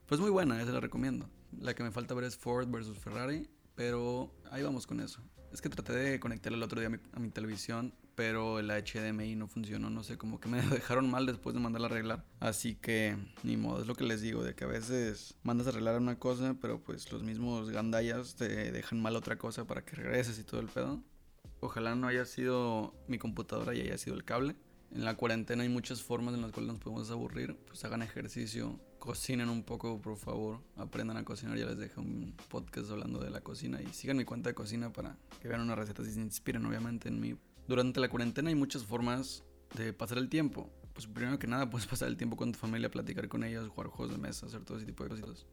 Pues 0.08 0.20
muy 0.20 0.30
buena, 0.30 0.62
esa 0.62 0.72
la 0.72 0.80
recomiendo. 0.80 1.30
La 1.60 1.74
que 1.74 1.84
me 1.84 1.92
falta 1.92 2.14
ver 2.14 2.26
es 2.26 2.38
Ford 2.38 2.68
versus 2.70 2.98
Ferrari, 2.98 3.50
pero 3.76 4.34
ahí 4.52 4.64
vamos 4.64 4.88
con 4.88 5.00
eso. 5.00 5.22
Es 5.52 5.62
que 5.62 5.70
traté 5.70 5.94
de 5.94 6.20
conectar 6.20 6.54
el 6.54 6.64
otro 6.64 6.80
día 6.80 6.90
a 7.14 7.20
mi, 7.20 7.30
televisión, 7.30 7.94
pero 8.16 8.60
el 8.60 8.70
HDMI 8.70 9.36
no 9.36 9.48
funcionó, 9.48 9.90
no 9.90 10.02
sé, 10.04 10.18
como 10.18 10.40
que 10.40 10.48
me 10.48 10.62
dejaron 10.70 11.10
mal 11.10 11.26
después 11.26 11.54
de 11.54 11.60
mandarla 11.60 11.88
a 11.88 11.92
arreglar. 11.92 12.26
Así 12.40 12.76
que, 12.76 13.18
ni 13.44 13.58
modo, 13.58 13.82
es 13.82 13.88
lo 13.88 13.96
que 13.96 14.06
les 14.06 14.22
digo, 14.22 14.44
de 14.44 14.56
que 14.56 14.64
a 14.64 14.68
veces 14.68 15.36
mandas 15.44 15.68
a 15.68 15.72
arreglar 15.72 16.00
una 16.00 16.18
cosa, 16.18 16.56
pero 16.62 16.82
pues 16.82 17.12
los 17.12 17.24
mismos 17.24 17.70
gandallas 17.70 18.36
te 18.36 18.72
dejan 18.72 19.02
mal 19.02 19.16
otra 19.16 19.38
cosa 19.38 19.66
para 19.66 19.84
que 19.84 19.96
regreses 19.98 20.40
y 20.40 20.44
todo 20.44 20.62
el 20.62 20.68
pedo. 20.68 21.04
Ojalá 21.60 21.96
no 21.96 22.08
haya 22.08 22.26
sido 22.26 22.96
mi 23.08 23.20
computadora 23.20 23.76
y 23.76 23.82
haya 23.82 23.98
sido 23.98 24.16
el 24.16 24.24
cable. 24.24 24.56
En 24.94 25.06
la 25.06 25.16
cuarentena 25.16 25.64
hay 25.64 25.70
muchas 25.70 26.02
formas 26.02 26.36
en 26.36 26.42
las 26.42 26.52
cuales 26.52 26.74
nos 26.74 26.82
podemos 26.82 27.10
aburrir, 27.12 27.56
pues 27.66 27.84
hagan 27.86 28.02
ejercicio, 28.02 28.78
cocinen 29.00 29.50
un 29.50 29.64
poco, 29.64 30.00
por 30.02 30.18
favor. 30.18 30.60
Aprendan 30.76 31.18
a 31.18 31.24
cocinar. 31.26 31.58
Ya 31.58 31.66
les 31.66 31.78
dejé 31.78 32.00
un 32.00 32.36
podcast 32.50 32.92
hablando 32.92 33.20
de 33.20 33.30
la 33.30 33.42
cocina. 33.42 33.82
Y 33.82 33.88
sigan 33.94 34.18
mi 34.18 34.26
cuenta 34.26 34.50
de 34.50 34.54
cocina 34.54 34.92
para 34.92 35.18
que 35.42 35.48
vean 35.48 35.62
unas 35.62 35.78
recetas 35.78 36.08
y 36.08 36.12
se 36.12 36.20
inspiren, 36.20 36.66
obviamente, 36.66 37.10
en 37.10 37.20
mí. 37.20 37.36
Durante 37.68 38.00
la 38.00 38.10
cuarentena 38.10 38.50
hay 38.50 38.56
muchas 38.56 38.84
formas 38.84 39.44
de 39.76 39.94
pasar 39.94 40.18
el 40.18 40.30
tiempo. 40.30 40.70
Pues 40.94 41.08
primero 41.08 41.40
que 41.40 41.48
nada 41.48 41.70
puedes 41.70 41.88
pasar 41.88 42.10
el 42.10 42.18
tiempo 42.18 42.36
con 42.36 42.52
tu 42.52 42.60
familia, 42.60 42.92
platicar 42.92 43.28
con 43.28 43.44
ellos, 43.44 43.70
jugar 43.70 43.88
juegos 43.88 44.16
de 44.16 44.22
mesa, 44.22 44.46
hacer 44.46 44.64
todo 44.66 44.78
ese 44.78 44.86
tipo 44.86 45.04
de 45.04 45.10
cositas. 45.12 45.46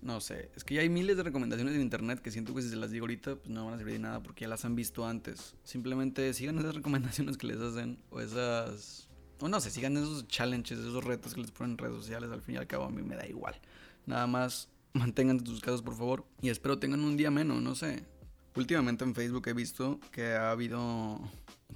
No 0.00 0.20
sé, 0.20 0.50
es 0.54 0.62
que 0.62 0.74
ya 0.74 0.82
hay 0.82 0.88
miles 0.88 1.16
de 1.16 1.24
recomendaciones 1.24 1.74
en 1.74 1.80
internet 1.80 2.20
que 2.20 2.30
siento 2.30 2.54
que 2.54 2.62
si 2.62 2.70
se 2.70 2.76
las 2.76 2.92
digo 2.92 3.02
ahorita 3.04 3.34
pues 3.36 3.48
no 3.48 3.64
van 3.64 3.74
a 3.74 3.78
servir 3.78 3.94
de 3.94 3.98
nada 3.98 4.22
porque 4.22 4.42
ya 4.42 4.48
las 4.48 4.64
han 4.64 4.76
visto 4.76 5.06
antes. 5.06 5.56
Simplemente 5.64 6.32
sigan 6.34 6.58
esas 6.58 6.74
recomendaciones 6.76 7.36
que 7.36 7.48
les 7.48 7.60
hacen 7.60 7.98
o 8.10 8.20
esas 8.20 9.08
o 9.40 9.48
no 9.48 9.60
sé, 9.60 9.70
sigan 9.70 9.96
esos 9.96 10.26
challenges, 10.28 10.78
esos 10.78 11.04
retos 11.04 11.34
que 11.34 11.40
les 11.40 11.50
ponen 11.50 11.72
en 11.72 11.78
redes 11.78 11.96
sociales, 11.96 12.30
al 12.30 12.42
fin 12.42 12.56
y 12.56 12.58
al 12.58 12.66
cabo 12.66 12.84
a 12.84 12.90
mí 12.90 13.02
me 13.02 13.16
da 13.16 13.26
igual. 13.26 13.54
Nada 14.06 14.26
más 14.26 14.68
mantengan 14.92 15.44
sus 15.44 15.60
casas 15.60 15.82
por 15.82 15.96
favor 15.96 16.24
y 16.40 16.48
espero 16.48 16.78
tengan 16.78 17.00
un 17.00 17.16
día 17.16 17.30
menos, 17.30 17.60
no 17.60 17.74
sé. 17.74 18.04
Últimamente 18.54 19.04
en 19.04 19.14
Facebook 19.14 19.46
he 19.48 19.52
visto 19.52 20.00
que 20.10 20.32
ha 20.32 20.50
habido, 20.50 21.20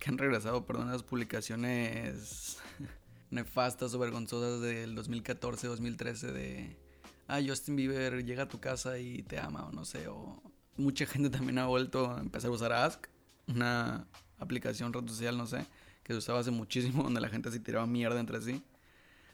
que 0.00 0.10
han 0.10 0.18
regresado, 0.18 0.64
perdón, 0.64 0.90
las 0.90 1.02
publicaciones 1.02 2.58
nefastas 3.30 3.94
o 3.94 3.98
vergonzosas 3.98 4.60
del 4.60 4.96
2014-2013 4.96 6.32
de, 6.32 6.76
ah, 7.36 7.40
Justin 7.46 7.76
Bieber 7.76 8.24
llega 8.24 8.44
a 8.44 8.48
tu 8.48 8.60
casa 8.60 8.98
y 8.98 9.22
te 9.22 9.38
ama 9.38 9.66
o 9.66 9.72
no 9.72 9.84
sé, 9.84 10.08
o 10.08 10.42
mucha 10.76 11.06
gente 11.06 11.30
también 11.30 11.58
ha 11.58 11.66
vuelto 11.66 12.10
a 12.10 12.20
empezar 12.20 12.50
a 12.50 12.54
usar 12.54 12.72
Ask, 12.72 13.06
una 13.46 14.06
aplicación 14.38 14.92
red 14.92 15.06
social, 15.06 15.36
no 15.36 15.46
sé 15.46 15.66
que 16.02 16.12
se 16.12 16.18
usaba 16.18 16.40
hace 16.40 16.50
muchísimo, 16.50 17.02
donde 17.04 17.20
la 17.20 17.28
gente 17.28 17.50
se 17.50 17.60
tiraba 17.60 17.86
mierda 17.86 18.20
entre 18.20 18.40
sí. 18.40 18.62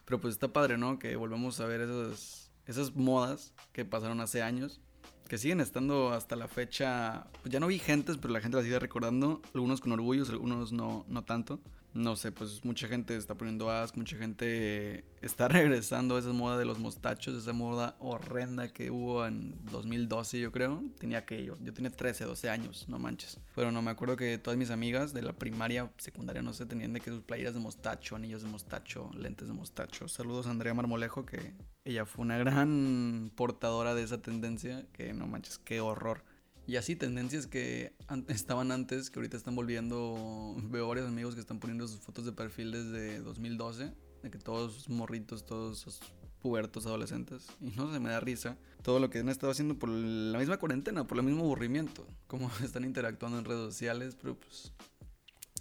Pero 0.04 0.20
pues 0.20 0.34
está 0.34 0.48
padre, 0.48 0.78
¿no? 0.78 0.98
Que 0.98 1.16
volvemos 1.16 1.60
a 1.60 1.66
ver 1.66 1.82
esas, 1.82 2.50
esas 2.66 2.94
modas 2.94 3.52
que 3.72 3.84
pasaron 3.84 4.20
hace 4.20 4.42
años, 4.42 4.80
que 5.28 5.36
siguen 5.36 5.60
estando 5.60 6.12
hasta 6.12 6.36
la 6.36 6.48
fecha, 6.48 7.26
pues 7.42 7.52
ya 7.52 7.60
no 7.60 7.66
vigentes, 7.66 8.16
pero 8.16 8.32
la 8.32 8.40
gente 8.40 8.56
las 8.56 8.64
sigue 8.64 8.78
recordando, 8.78 9.42
algunos 9.54 9.80
con 9.80 9.92
orgullo, 9.92 10.24
algunos 10.30 10.72
no, 10.72 11.04
no 11.08 11.24
tanto 11.24 11.60
no 11.94 12.16
sé, 12.16 12.32
pues 12.32 12.64
mucha 12.64 12.86
gente 12.86 13.16
está 13.16 13.34
poniendo 13.34 13.70
ask, 13.70 13.96
mucha 13.96 14.16
gente 14.16 15.04
está 15.20 15.48
regresando 15.48 16.16
a 16.16 16.18
esa 16.20 16.32
moda 16.32 16.58
de 16.58 16.64
los 16.64 16.78
mostachos, 16.78 17.34
esa 17.34 17.52
moda 17.52 17.96
horrenda 17.98 18.68
que 18.68 18.90
hubo 18.90 19.26
en 19.26 19.54
2012, 19.70 20.40
yo 20.40 20.52
creo. 20.52 20.82
Tenía 20.98 21.24
que 21.24 21.44
yo, 21.44 21.56
yo 21.60 21.72
tenía 21.72 21.90
13, 21.90 22.24
12 22.24 22.50
años, 22.50 22.86
no 22.88 22.98
manches. 22.98 23.40
Pero 23.54 23.72
no 23.72 23.82
me 23.82 23.90
acuerdo 23.90 24.16
que 24.16 24.38
todas 24.38 24.58
mis 24.58 24.70
amigas 24.70 25.12
de 25.12 25.22
la 25.22 25.32
primaria, 25.32 25.90
secundaria, 25.98 26.42
no 26.42 26.52
sé, 26.52 26.66
tenían 26.66 26.92
de 26.92 27.00
que 27.00 27.10
sus 27.10 27.22
playeras 27.22 27.54
de 27.54 27.60
mostacho, 27.60 28.16
anillos 28.16 28.42
de 28.42 28.48
mostacho, 28.48 29.10
lentes 29.14 29.48
de 29.48 29.54
mostacho. 29.54 30.08
Saludos 30.08 30.46
a 30.46 30.50
Andrea 30.50 30.74
Marmolejo, 30.74 31.24
que 31.24 31.54
ella 31.84 32.04
fue 32.04 32.24
una 32.24 32.36
gran 32.36 33.32
portadora 33.34 33.94
de 33.94 34.02
esa 34.02 34.20
tendencia, 34.20 34.86
que 34.92 35.14
no 35.14 35.26
manches, 35.26 35.58
qué 35.58 35.80
horror. 35.80 36.22
Y 36.68 36.76
así 36.76 36.96
tendencias 36.96 37.46
que 37.46 37.94
estaban 38.28 38.70
antes, 38.70 39.08
que 39.08 39.18
ahorita 39.18 39.38
están 39.38 39.56
volviendo. 39.56 40.54
Veo 40.64 40.86
varios 40.86 41.08
amigos 41.08 41.34
que 41.34 41.40
están 41.40 41.58
poniendo 41.58 41.88
sus 41.88 42.00
fotos 42.00 42.26
de 42.26 42.32
perfil 42.32 42.70
desde 42.70 43.20
2012, 43.20 43.90
de 44.22 44.30
que 44.30 44.38
todos 44.38 44.86
morritos, 44.90 45.46
todos 45.46 46.02
pubertos 46.42 46.84
adolescentes. 46.84 47.46
Y 47.62 47.70
no 47.70 47.90
se 47.90 47.98
me 47.98 48.10
da 48.10 48.20
risa 48.20 48.58
todo 48.82 49.00
lo 49.00 49.08
que 49.08 49.20
han 49.20 49.30
estado 49.30 49.50
haciendo 49.50 49.78
por 49.78 49.88
la 49.88 50.38
misma 50.38 50.58
cuarentena, 50.58 51.06
por 51.06 51.16
el 51.16 51.24
mismo 51.24 51.44
aburrimiento. 51.44 52.06
Como 52.26 52.50
están 52.62 52.84
interactuando 52.84 53.38
en 53.38 53.46
redes 53.46 53.62
sociales, 53.62 54.14
pero 54.20 54.38
pues 54.38 54.74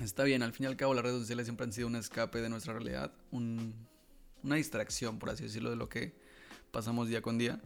está 0.02 0.26
bien. 0.26 0.44
Al 0.44 0.52
fin 0.52 0.66
y 0.66 0.68
al 0.68 0.76
cabo, 0.76 0.94
las 0.94 1.06
redes 1.06 1.22
sociales 1.22 1.46
siempre 1.46 1.64
han 1.64 1.72
sido 1.72 1.88
un 1.88 1.96
escape 1.96 2.42
de 2.42 2.50
nuestra 2.50 2.74
realidad, 2.74 3.14
una 3.32 4.56
distracción, 4.56 5.20
por 5.20 5.30
así 5.30 5.44
decirlo, 5.44 5.70
de 5.70 5.78
lo 5.78 5.88
que 5.88 6.20
pasamos 6.72 7.08
día 7.08 7.22
con 7.22 7.38
día. 7.38 7.62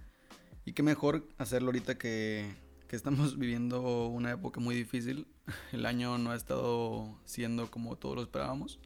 Y 0.63 0.73
qué 0.73 0.83
mejor 0.83 1.27
hacerlo 1.39 1.69
ahorita 1.69 1.97
que 1.97 2.70
que 2.91 2.97
estamos 2.97 3.37
viviendo 3.39 4.07
una 4.07 4.31
época 4.31 4.59
muy 4.59 4.75
difícil. 4.75 5.25
El 5.71 5.85
año 5.85 6.17
no 6.17 6.31
ha 6.31 6.35
estado 6.35 7.17
siendo 7.23 7.71
como 7.71 7.95
todos 7.95 8.17
lo 8.17 8.21
esperábamos. 8.21 8.79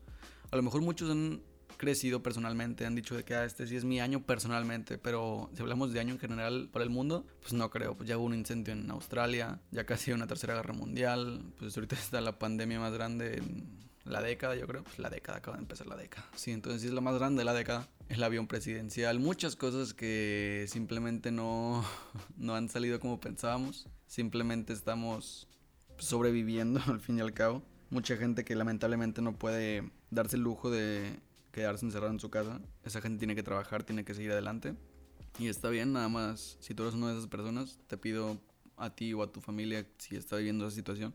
A 0.52 0.56
lo 0.56 0.62
mejor 0.62 0.82
muchos 0.82 1.10
han 1.10 1.42
crecido 1.78 2.22
personalmente, 2.22 2.86
han 2.86 2.94
dicho 2.94 3.16
de 3.16 3.26
que 3.26 3.34
ah, 3.34 3.46
este 3.46 3.66
sí 3.66 3.76
es 3.76 3.84
mi 3.84 4.00
año 4.00 4.22
personalmente, 4.22 5.00
pero 5.00 5.50
si 5.56 5.62
hablamos 5.64 5.92
de 5.92 6.02
año 6.02 6.14
en 6.14 6.20
general 6.20 6.70
para 6.72 6.84
el 6.84 6.92
mundo, 6.92 7.26
pues 7.42 7.54
no 7.54 7.72
creo. 7.72 7.98
Pues 7.98 8.08
ya 8.08 8.20
hubo 8.20 8.26
un 8.26 8.36
incendio 8.36 8.74
en 8.74 8.92
Australia, 8.92 9.60
ya 9.72 9.88
casi 9.88 10.12
una 10.12 10.28
tercera 10.28 10.54
guerra 10.54 10.76
mundial, 10.76 11.42
pues 11.58 11.76
ahorita 11.76 11.96
está 11.96 12.22
la 12.22 12.38
pandemia 12.38 12.80
más 12.80 12.94
grande 12.94 13.38
en 13.38 13.90
la 14.04 14.22
década, 14.22 14.56
yo 14.56 14.68
creo. 14.68 14.84
Pues 14.84 15.00
la 15.00 15.10
década, 15.10 15.40
acaba 15.40 15.58
de 15.58 15.64
empezar 15.64 15.88
la 15.88 15.96
década. 15.96 16.30
Sí, 16.36 16.52
entonces 16.52 16.84
sí 16.84 16.90
es 16.90 16.94
la 16.94 17.02
más 17.02 17.16
grande 17.16 17.40
de 17.40 17.46
la 17.46 17.56
década. 17.56 17.88
El 18.08 18.24
avión 18.24 18.48
presidencial, 18.48 19.20
muchas 19.20 19.56
cosas 19.56 19.94
que 19.94 20.66
simplemente 20.70 21.32
no, 21.32 21.84
no 22.38 22.56
han 22.56 22.70
salido 22.70 23.00
como 23.00 23.20
pensábamos. 23.20 23.88
Simplemente 24.06 24.74
estamos 24.74 25.48
sobreviviendo 25.98 26.82
al 26.88 27.00
fin 27.00 27.18
y 27.18 27.22
al 27.22 27.34
cabo. 27.34 27.64
Mucha 27.90 28.18
gente 28.18 28.44
que 28.44 28.56
lamentablemente 28.56 29.22
no 29.22 29.38
puede 29.38 29.92
darse 30.12 30.36
el 30.36 30.44
lujo 30.44 30.70
de 30.70 31.20
quedarse 31.52 31.86
encerrado 31.86 32.12
en 32.12 32.20
su 32.20 32.30
casa. 32.30 32.62
Esa 32.84 33.02
gente 33.02 33.20
tiene 33.20 33.36
que 33.36 33.44
trabajar, 33.44 33.84
tiene 33.84 34.04
que 34.04 34.14
seguir 34.14 34.32
adelante. 34.32 34.76
Y 35.40 35.48
está 35.48 35.70
bien, 35.70 35.94
nada 35.94 36.08
más, 36.08 36.58
si 36.60 36.74
tú 36.74 36.84
eres 36.84 36.96
una 36.96 37.08
de 37.08 37.18
esas 37.18 37.28
personas, 37.28 37.80
te 37.88 37.98
pido 37.98 38.40
a 38.78 38.90
ti 38.90 39.14
o 39.14 39.24
a 39.24 39.32
tu 39.32 39.42
familia, 39.42 39.86
si 39.98 40.16
está 40.16 40.38
viviendo 40.38 40.68
esa 40.68 40.76
situación, 40.76 41.14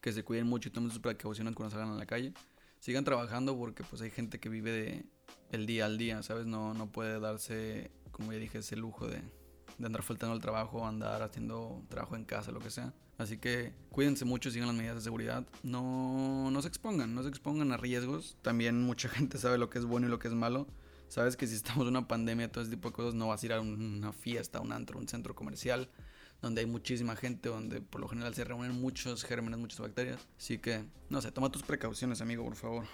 que 0.00 0.12
se 0.12 0.22
cuiden 0.24 0.46
mucho 0.46 0.68
y 0.68 0.72
tomen 0.72 0.90
sus 0.90 1.00
precauciones 1.00 1.54
cuando 1.54 1.70
salgan 1.70 1.92
a 1.92 1.96
la 1.96 2.06
calle. 2.06 2.32
Sigan 2.80 3.04
trabajando 3.04 3.56
porque 3.56 3.82
pues 3.82 4.02
hay 4.02 4.10
gente 4.10 4.38
que 4.38 4.48
vive 4.48 4.70
de 4.70 5.04
el 5.50 5.66
día 5.66 5.86
al 5.86 5.98
día, 5.98 6.22
¿sabes? 6.22 6.46
No, 6.46 6.74
no 6.74 6.90
puede 6.90 7.20
darse, 7.20 7.90
como 8.10 8.32
ya 8.32 8.38
dije, 8.38 8.58
ese 8.58 8.76
lujo 8.76 9.06
de, 9.06 9.22
de 9.78 9.86
andar 9.86 10.02
faltando 10.02 10.34
al 10.34 10.40
trabajo, 10.40 10.86
andar 10.86 11.22
haciendo 11.22 11.82
trabajo 11.88 12.16
en 12.16 12.24
casa, 12.24 12.52
lo 12.52 12.60
que 12.60 12.70
sea. 12.70 12.92
Así 13.18 13.36
que 13.36 13.72
cuídense 13.90 14.24
mucho, 14.24 14.50
sigan 14.50 14.68
las 14.68 14.76
medidas 14.76 14.96
de 14.96 15.02
seguridad. 15.02 15.44
No, 15.64 16.50
no 16.52 16.62
se 16.62 16.68
expongan, 16.68 17.14
no 17.14 17.22
se 17.24 17.28
expongan 17.28 17.72
a 17.72 17.76
riesgos. 17.76 18.36
También 18.42 18.80
mucha 18.82 19.08
gente 19.08 19.38
sabe 19.38 19.58
lo 19.58 19.68
que 19.68 19.78
es 19.78 19.84
bueno 19.84 20.06
y 20.06 20.10
lo 20.10 20.18
que 20.20 20.28
es 20.28 20.34
malo. 20.34 20.68
Sabes 21.08 21.36
que 21.36 21.46
si 21.46 21.54
estamos 21.54 21.82
en 21.82 21.88
una 21.88 22.06
pandemia, 22.06 22.52
todo 22.52 22.62
ese 22.62 22.70
tipo 22.70 22.88
de 22.88 22.94
cosas, 22.94 23.14
no 23.14 23.28
vas 23.28 23.42
a 23.42 23.46
ir 23.46 23.52
a 23.52 23.60
una 23.60 24.12
fiesta, 24.12 24.60
un 24.60 24.72
antro, 24.72 24.98
un 24.98 25.08
centro 25.08 25.34
comercial, 25.34 25.88
donde 26.42 26.60
hay 26.60 26.66
muchísima 26.66 27.16
gente, 27.16 27.48
donde 27.48 27.80
por 27.80 28.00
lo 28.00 28.08
general 28.08 28.34
se 28.34 28.44
reúnen 28.44 28.78
muchos 28.78 29.24
gérmenes, 29.24 29.58
muchas 29.58 29.80
bacterias. 29.80 30.28
Así 30.36 30.58
que, 30.58 30.84
no 31.08 31.20
sé, 31.22 31.32
toma 31.32 31.50
tus 31.50 31.62
precauciones, 31.62 32.20
amigo, 32.20 32.44
por 32.44 32.56
favor. 32.56 32.84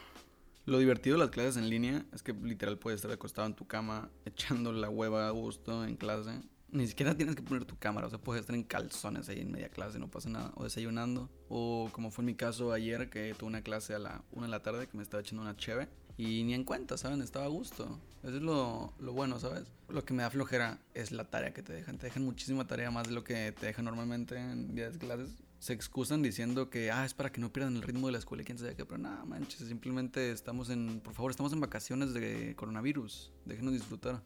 Lo 0.67 0.79
divertido 0.79 1.17
de 1.17 1.21
las 1.21 1.31
clases 1.31 1.59
en 1.59 1.69
línea 1.69 2.07
es 2.15 2.23
que 2.23 2.33
literal 2.33 2.79
puedes 2.79 2.97
estar 2.97 3.11
acostado 3.11 3.47
en 3.47 3.55
tu 3.55 3.67
cama, 3.67 4.11
echando 4.25 4.73
la 4.73 4.89
hueva 4.89 5.29
a 5.29 5.31
gusto 5.31 5.85
en 5.85 5.97
clase. 5.97 6.41
Ni 6.71 6.89
siquiera 6.89 7.15
tienes 7.15 7.37
que 7.37 7.43
poner 7.43 7.67
tu 7.67 7.79
cámara, 7.79 8.07
o 8.07 8.11
sea, 8.11 8.19
puedes 8.19 8.41
estar 8.41 8.57
en 8.57 8.65
calzones 8.65 9.29
ahí 9.29 9.41
en 9.41 9.53
media 9.53 9.69
clase, 9.69 9.99
no 9.99 10.11
pasa 10.11 10.31
nada. 10.31 10.53
O 10.57 10.65
desayunando. 10.65 11.31
O 11.49 11.91
como 11.93 12.11
fue 12.11 12.23
en 12.23 12.27
mi 12.27 12.35
caso 12.35 12.73
ayer, 12.73 13.11
que 13.11 13.35
tuve 13.35 13.49
una 13.49 13.63
clase 13.63 13.95
a 13.95 13.99
la 13.99 14.25
una 14.33 14.47
de 14.47 14.51
la 14.51 14.63
tarde, 14.63 14.89
que 14.89 14.97
me 14.97 15.03
estaba 15.03 15.21
echando 15.21 15.43
una 15.43 15.57
cheve. 15.57 15.89
Y 16.17 16.45
ni 16.45 16.55
en 16.55 16.65
cuenta, 16.65 16.97
¿saben? 16.97 17.21
Estaba 17.21 17.45
a 17.45 17.49
gusto. 17.49 18.01
Eso 18.23 18.37
es 18.37 18.43
lo, 18.43 18.95
lo, 18.99 19.13
bueno, 19.13 19.39
¿sabes? 19.39 19.65
Lo 19.89 20.05
que 20.05 20.15
me 20.15 20.23
da 20.23 20.31
flojera 20.31 20.79
es 20.95 21.13
la 21.13 21.25
tarea 21.25 21.53
que 21.53 21.63
te 21.63 21.73
dejan. 21.73 21.99
Te 21.99 22.07
dejan 22.07 22.25
muchísima 22.25 22.67
tarea 22.67 22.91
más 22.91 23.07
de 23.07 23.15
lo 23.15 23.23
que 23.23 23.53
te 23.53 23.67
dejan 23.67 23.85
normalmente 23.85 24.37
en 24.37 24.75
días 24.75 24.95
de 24.95 24.99
clases. 24.99 25.44
Se 25.65 25.73
excusan 25.73 26.21
diciendo 26.21 26.69
que, 26.69 26.91
ah, 26.91 27.07
es 27.07 27.15
para 27.15 27.33
que 27.33 27.41
no 27.41 27.51
pierdan 27.51 27.77
el 27.77 27.81
ritmo 27.81 28.09
de 28.09 28.13
la 28.13 28.19
escuela 28.19 28.43
y 28.43 28.45
quién 28.45 28.59
sabe 28.59 28.77
qué. 28.77 28.85
Pero 28.85 28.99
nada, 28.99 29.25
manches, 29.25 29.67
simplemente 29.67 30.31
estamos 30.31 30.69
en, 30.69 31.01
por 31.01 31.15
favor, 31.15 31.31
estamos 31.31 31.55
en 31.55 31.61
vacaciones 31.61 32.13
de 32.13 32.55
coronavirus. 32.55 33.33
Déjenos 33.47 33.73
disfrutar. 33.73 34.23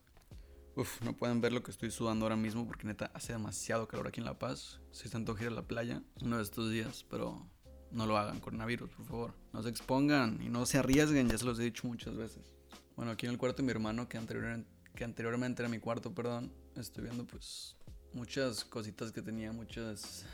Uf, 0.74 1.00
no 1.02 1.12
pueden 1.12 1.40
ver 1.40 1.52
lo 1.52 1.62
que 1.62 1.70
estoy 1.70 1.92
sudando 1.92 2.24
ahora 2.24 2.34
mismo 2.34 2.66
porque 2.66 2.88
neta 2.88 3.12
hace 3.14 3.34
demasiado 3.34 3.86
calor 3.86 4.08
aquí 4.08 4.18
en 4.18 4.24
La 4.24 4.36
Paz. 4.36 4.80
Si 4.90 5.08
tanto 5.08 5.36
gira 5.36 5.52
a 5.52 5.54
la 5.54 5.62
playa 5.62 6.02
uno 6.22 6.38
de 6.38 6.42
estos 6.42 6.72
días, 6.72 7.06
pero 7.08 7.46
no 7.92 8.06
lo 8.06 8.18
hagan, 8.18 8.40
coronavirus, 8.40 8.90
por 8.90 9.06
favor. 9.06 9.34
No 9.52 9.62
se 9.62 9.68
expongan 9.68 10.40
y 10.42 10.48
no 10.48 10.66
se 10.66 10.78
arriesguen, 10.78 11.28
ya 11.28 11.38
se 11.38 11.44
los 11.44 11.60
he 11.60 11.62
dicho 11.62 11.86
muchas 11.86 12.16
veces. 12.16 12.52
Bueno, 12.96 13.12
aquí 13.12 13.26
en 13.26 13.32
el 13.32 13.38
cuarto 13.38 13.58
de 13.58 13.66
mi 13.66 13.70
hermano, 13.70 14.08
que, 14.08 14.18
que 14.96 15.04
anteriormente 15.04 15.62
era 15.62 15.68
mi 15.68 15.78
cuarto, 15.78 16.12
perdón, 16.12 16.52
estoy 16.74 17.04
viendo 17.04 17.24
pues 17.24 17.76
muchas 18.12 18.64
cositas 18.64 19.12
que 19.12 19.22
tenía, 19.22 19.52
muchas, 19.52 20.26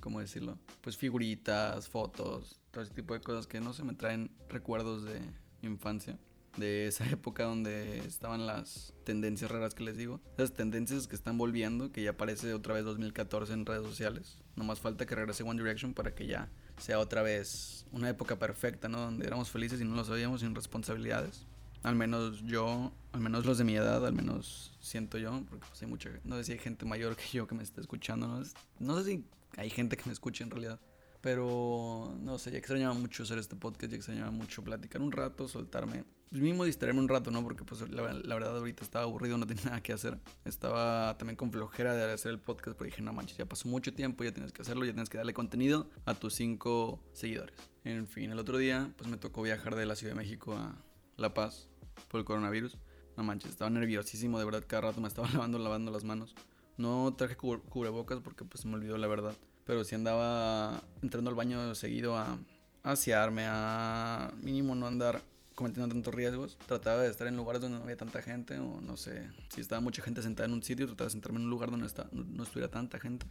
¿cómo 0.00 0.20
decirlo? 0.20 0.58
Pues 0.80 0.96
figuritas, 0.96 1.88
fotos, 1.88 2.60
todo 2.70 2.82
ese 2.82 2.94
tipo 2.94 3.14
de 3.14 3.20
cosas 3.20 3.46
que 3.46 3.60
no 3.60 3.72
se 3.72 3.84
me 3.84 3.94
traen 3.94 4.30
recuerdos 4.48 5.04
de 5.04 5.20
mi 5.62 5.68
infancia 5.68 6.18
de 6.56 6.86
esa 6.86 7.04
época 7.10 7.44
donde 7.44 7.98
estaban 7.98 8.46
las 8.46 8.92
tendencias 9.04 9.50
raras 9.50 9.74
que 9.74 9.84
les 9.84 9.96
digo. 9.96 10.20
Esas 10.36 10.52
tendencias 10.52 11.06
que 11.06 11.16
están 11.16 11.38
volviendo, 11.38 11.92
que 11.92 12.02
ya 12.02 12.10
aparece 12.10 12.52
otra 12.54 12.74
vez 12.74 12.84
2014 12.84 13.52
en 13.52 13.66
redes 13.66 13.86
sociales. 13.86 14.38
No 14.56 14.64
más 14.64 14.80
falta 14.80 15.06
que 15.06 15.14
regrese 15.14 15.42
One 15.42 15.62
Direction 15.62 15.94
para 15.94 16.14
que 16.14 16.26
ya 16.26 16.48
sea 16.78 16.98
otra 16.98 17.22
vez 17.22 17.86
una 17.92 18.08
época 18.08 18.38
perfecta, 18.38 18.88
¿no? 18.88 19.00
Donde 19.00 19.26
éramos 19.26 19.50
felices 19.50 19.80
y 19.80 19.84
no 19.84 19.94
lo 19.94 20.04
sabíamos 20.04 20.40
sin 20.40 20.54
responsabilidades. 20.54 21.46
Al 21.82 21.94
menos 21.94 22.42
yo, 22.42 22.92
al 23.12 23.20
menos 23.20 23.46
los 23.46 23.58
de 23.58 23.64
mi 23.64 23.76
edad, 23.76 24.04
al 24.04 24.12
menos 24.12 24.76
siento 24.80 25.18
yo, 25.18 25.42
porque 25.48 25.64
pues 25.68 25.80
hay 25.82 25.88
mucha, 25.88 26.10
no 26.24 26.36
sé 26.36 26.44
si 26.44 26.52
hay 26.52 26.58
gente 26.58 26.84
mayor 26.84 27.16
que 27.16 27.24
yo 27.32 27.46
que 27.46 27.54
me 27.54 27.62
está 27.62 27.80
escuchando, 27.80 28.26
no, 28.26 28.42
no 28.80 28.98
sé 28.98 29.04
si 29.04 29.24
hay 29.56 29.70
gente 29.70 29.96
que 29.96 30.04
me 30.06 30.12
escuche 30.12 30.44
en 30.44 30.50
realidad. 30.50 30.80
Pero 31.20 32.14
no 32.20 32.38
sé, 32.38 32.52
ya 32.52 32.58
extrañaba 32.58 32.94
mucho 32.94 33.24
hacer 33.24 33.38
este 33.38 33.56
podcast, 33.56 33.90
ya 33.90 33.96
extrañaba 33.96 34.30
mucho 34.30 34.62
platicar 34.62 35.02
un 35.02 35.10
rato, 35.10 35.48
soltarme. 35.48 36.04
Pues 36.30 36.42
mismo 36.42 36.64
distraerme 36.64 37.00
un 37.00 37.08
rato, 37.08 37.30
¿no? 37.30 37.42
Porque 37.42 37.64
pues 37.64 37.88
la, 37.88 38.02
verdad 38.02 38.56
ahorita 38.56 38.84
estaba 38.84 39.04
aburrido, 39.04 39.38
no 39.38 39.46
tenía 39.46 39.64
nada 39.64 39.82
que 39.82 39.92
hacer. 39.92 40.18
Estaba 40.44 41.16
también 41.18 41.36
con 41.36 41.50
flojera 41.50 41.94
de 41.94 42.12
hacer 42.12 42.32
el 42.32 42.38
podcast, 42.38 42.76
pero 42.76 42.86
dije, 42.86 43.00
no 43.02 43.12
manches, 43.12 43.38
ya 43.38 43.46
pasó 43.46 43.68
mucho 43.68 43.94
tiempo, 43.94 44.24
ya 44.24 44.32
tienes 44.32 44.52
que 44.52 44.62
hacerlo, 44.62 44.84
ya 44.84 44.92
tienes 44.92 45.08
que 45.08 45.18
darle 45.18 45.34
contenido 45.34 45.88
a 46.04 46.14
tus 46.14 46.34
cinco 46.34 47.02
seguidores. 47.12 47.56
En 47.84 48.06
fin, 48.06 48.30
el 48.30 48.38
otro 48.38 48.58
día 48.58 48.92
pues 48.96 49.08
me 49.08 49.16
tocó 49.16 49.42
viajar 49.42 49.74
de 49.76 49.86
la 49.86 49.96
Ciudad 49.96 50.12
de 50.12 50.18
México 50.18 50.54
a 50.54 50.76
La 51.16 51.32
Paz 51.32 51.68
por 52.08 52.20
el 52.20 52.24
coronavirus. 52.24 52.76
No 53.16 53.24
manches, 53.24 53.52
estaba 53.52 53.70
nerviosísimo, 53.70 54.38
de 54.38 54.44
verdad, 54.44 54.64
cada 54.66 54.82
rato 54.82 55.00
me 55.00 55.08
estaba 55.08 55.28
lavando, 55.32 55.58
lavando 55.58 55.90
las 55.90 56.04
manos. 56.04 56.34
No 56.76 57.14
traje 57.16 57.36
cubrebocas 57.36 58.20
porque 58.20 58.44
pues 58.44 58.64
me 58.64 58.74
olvidó 58.74 58.98
la 58.98 59.06
verdad. 59.06 59.34
Pero 59.64 59.84
si 59.84 59.94
andaba 59.94 60.82
entrando 61.02 61.30
al 61.30 61.36
baño 61.36 61.74
seguido 61.74 62.16
a, 62.16 62.38
asearme, 62.82 63.44
a 63.48 64.32
mínimo 64.40 64.74
no 64.76 64.86
andar 64.86 65.22
cometiendo 65.56 65.92
tantos 65.92 66.14
riesgos. 66.14 66.56
Trataba 66.66 67.02
de 67.02 67.10
estar 67.10 67.26
en 67.26 67.36
lugares 67.36 67.60
donde 67.60 67.78
no 67.78 67.84
había 67.84 67.96
tanta 67.96 68.22
gente 68.22 68.58
o 68.58 68.80
no 68.80 68.96
sé, 68.96 69.28
si 69.48 69.60
estaba 69.60 69.80
mucha 69.80 70.02
gente 70.02 70.22
sentada 70.22 70.46
en 70.46 70.52
un 70.52 70.62
sitio, 70.62 70.86
trataba 70.86 71.06
de 71.06 71.12
sentarme 71.12 71.38
en 71.38 71.44
un 71.46 71.50
lugar 71.50 71.70
donde 71.70 71.90
no, 72.12 72.42
estuviera 72.44 72.70
tanta 72.70 73.00
gente. 73.00 73.26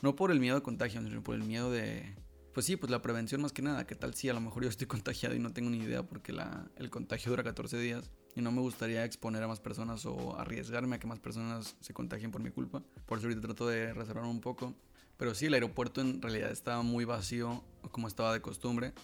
No 0.00 0.16
por 0.16 0.30
el 0.30 0.40
miedo 0.40 0.54
de 0.54 0.62
contagio, 0.62 1.02
sino 1.02 1.22
por 1.22 1.34
el 1.34 1.42
miedo 1.42 1.70
de... 1.70 2.14
Pues 2.54 2.64
sí, 2.64 2.76
pues 2.76 2.90
la 2.90 3.02
prevención 3.02 3.42
más 3.42 3.52
que 3.52 3.62
nada. 3.62 3.86
¿Qué 3.86 3.94
tal 3.94 4.14
si 4.14 4.28
a 4.28 4.32
lo 4.32 4.40
mejor 4.40 4.62
yo 4.62 4.68
estoy 4.70 4.86
contagiado 4.94 5.34
y 5.34 5.38
no 5.38 5.52
tengo 5.52 5.68
ni 5.68 5.78
idea 5.78 6.02
porque 6.02 6.32
la, 6.32 6.70
el 6.76 6.88
contagio 6.88 7.30
dura 7.30 7.42
14 7.42 7.78
días? 7.78 8.10
Y 8.34 8.40
no 8.40 8.52
me 8.52 8.60
gustaría 8.60 9.04
exponer 9.04 9.42
a 9.42 9.48
más 9.48 9.60
personas 9.60 10.06
o 10.06 10.36
arriesgarme 10.38 10.96
a 10.96 10.98
que 10.98 11.06
más 11.06 11.18
personas 11.18 11.76
se 11.80 11.92
contagien 11.92 12.30
por 12.30 12.40
mi 12.40 12.50
culpa. 12.50 12.82
Por 13.06 13.18
eso 13.18 13.26
ahorita 13.26 13.42
trato 13.42 13.66
de 13.66 13.92
reservarme 13.92 14.30
un 14.30 14.40
poco. 14.40 14.74
Pero 15.16 15.34
sí, 15.34 15.46
el 15.46 15.54
aeropuerto 15.54 16.00
en 16.00 16.22
realidad 16.22 16.52
estaba 16.52 16.82
muy 16.82 17.04
vacío, 17.04 17.64
como 17.90 18.06
estaba 18.06 18.32
de 18.32 18.40
costumbre. 18.40 18.94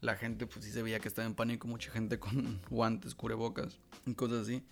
La 0.00 0.16
gente, 0.16 0.46
pues 0.46 0.64
sí 0.64 0.70
se 0.70 0.82
veía 0.82 1.00
que 1.00 1.08
estaba 1.08 1.26
en 1.26 1.34
pánico, 1.34 1.66
mucha 1.66 1.90
gente 1.90 2.18
con 2.20 2.60
guantes, 2.70 3.14
cubrebocas 3.14 3.80
y 4.06 4.14
cosas 4.14 4.42
así. 4.42 4.62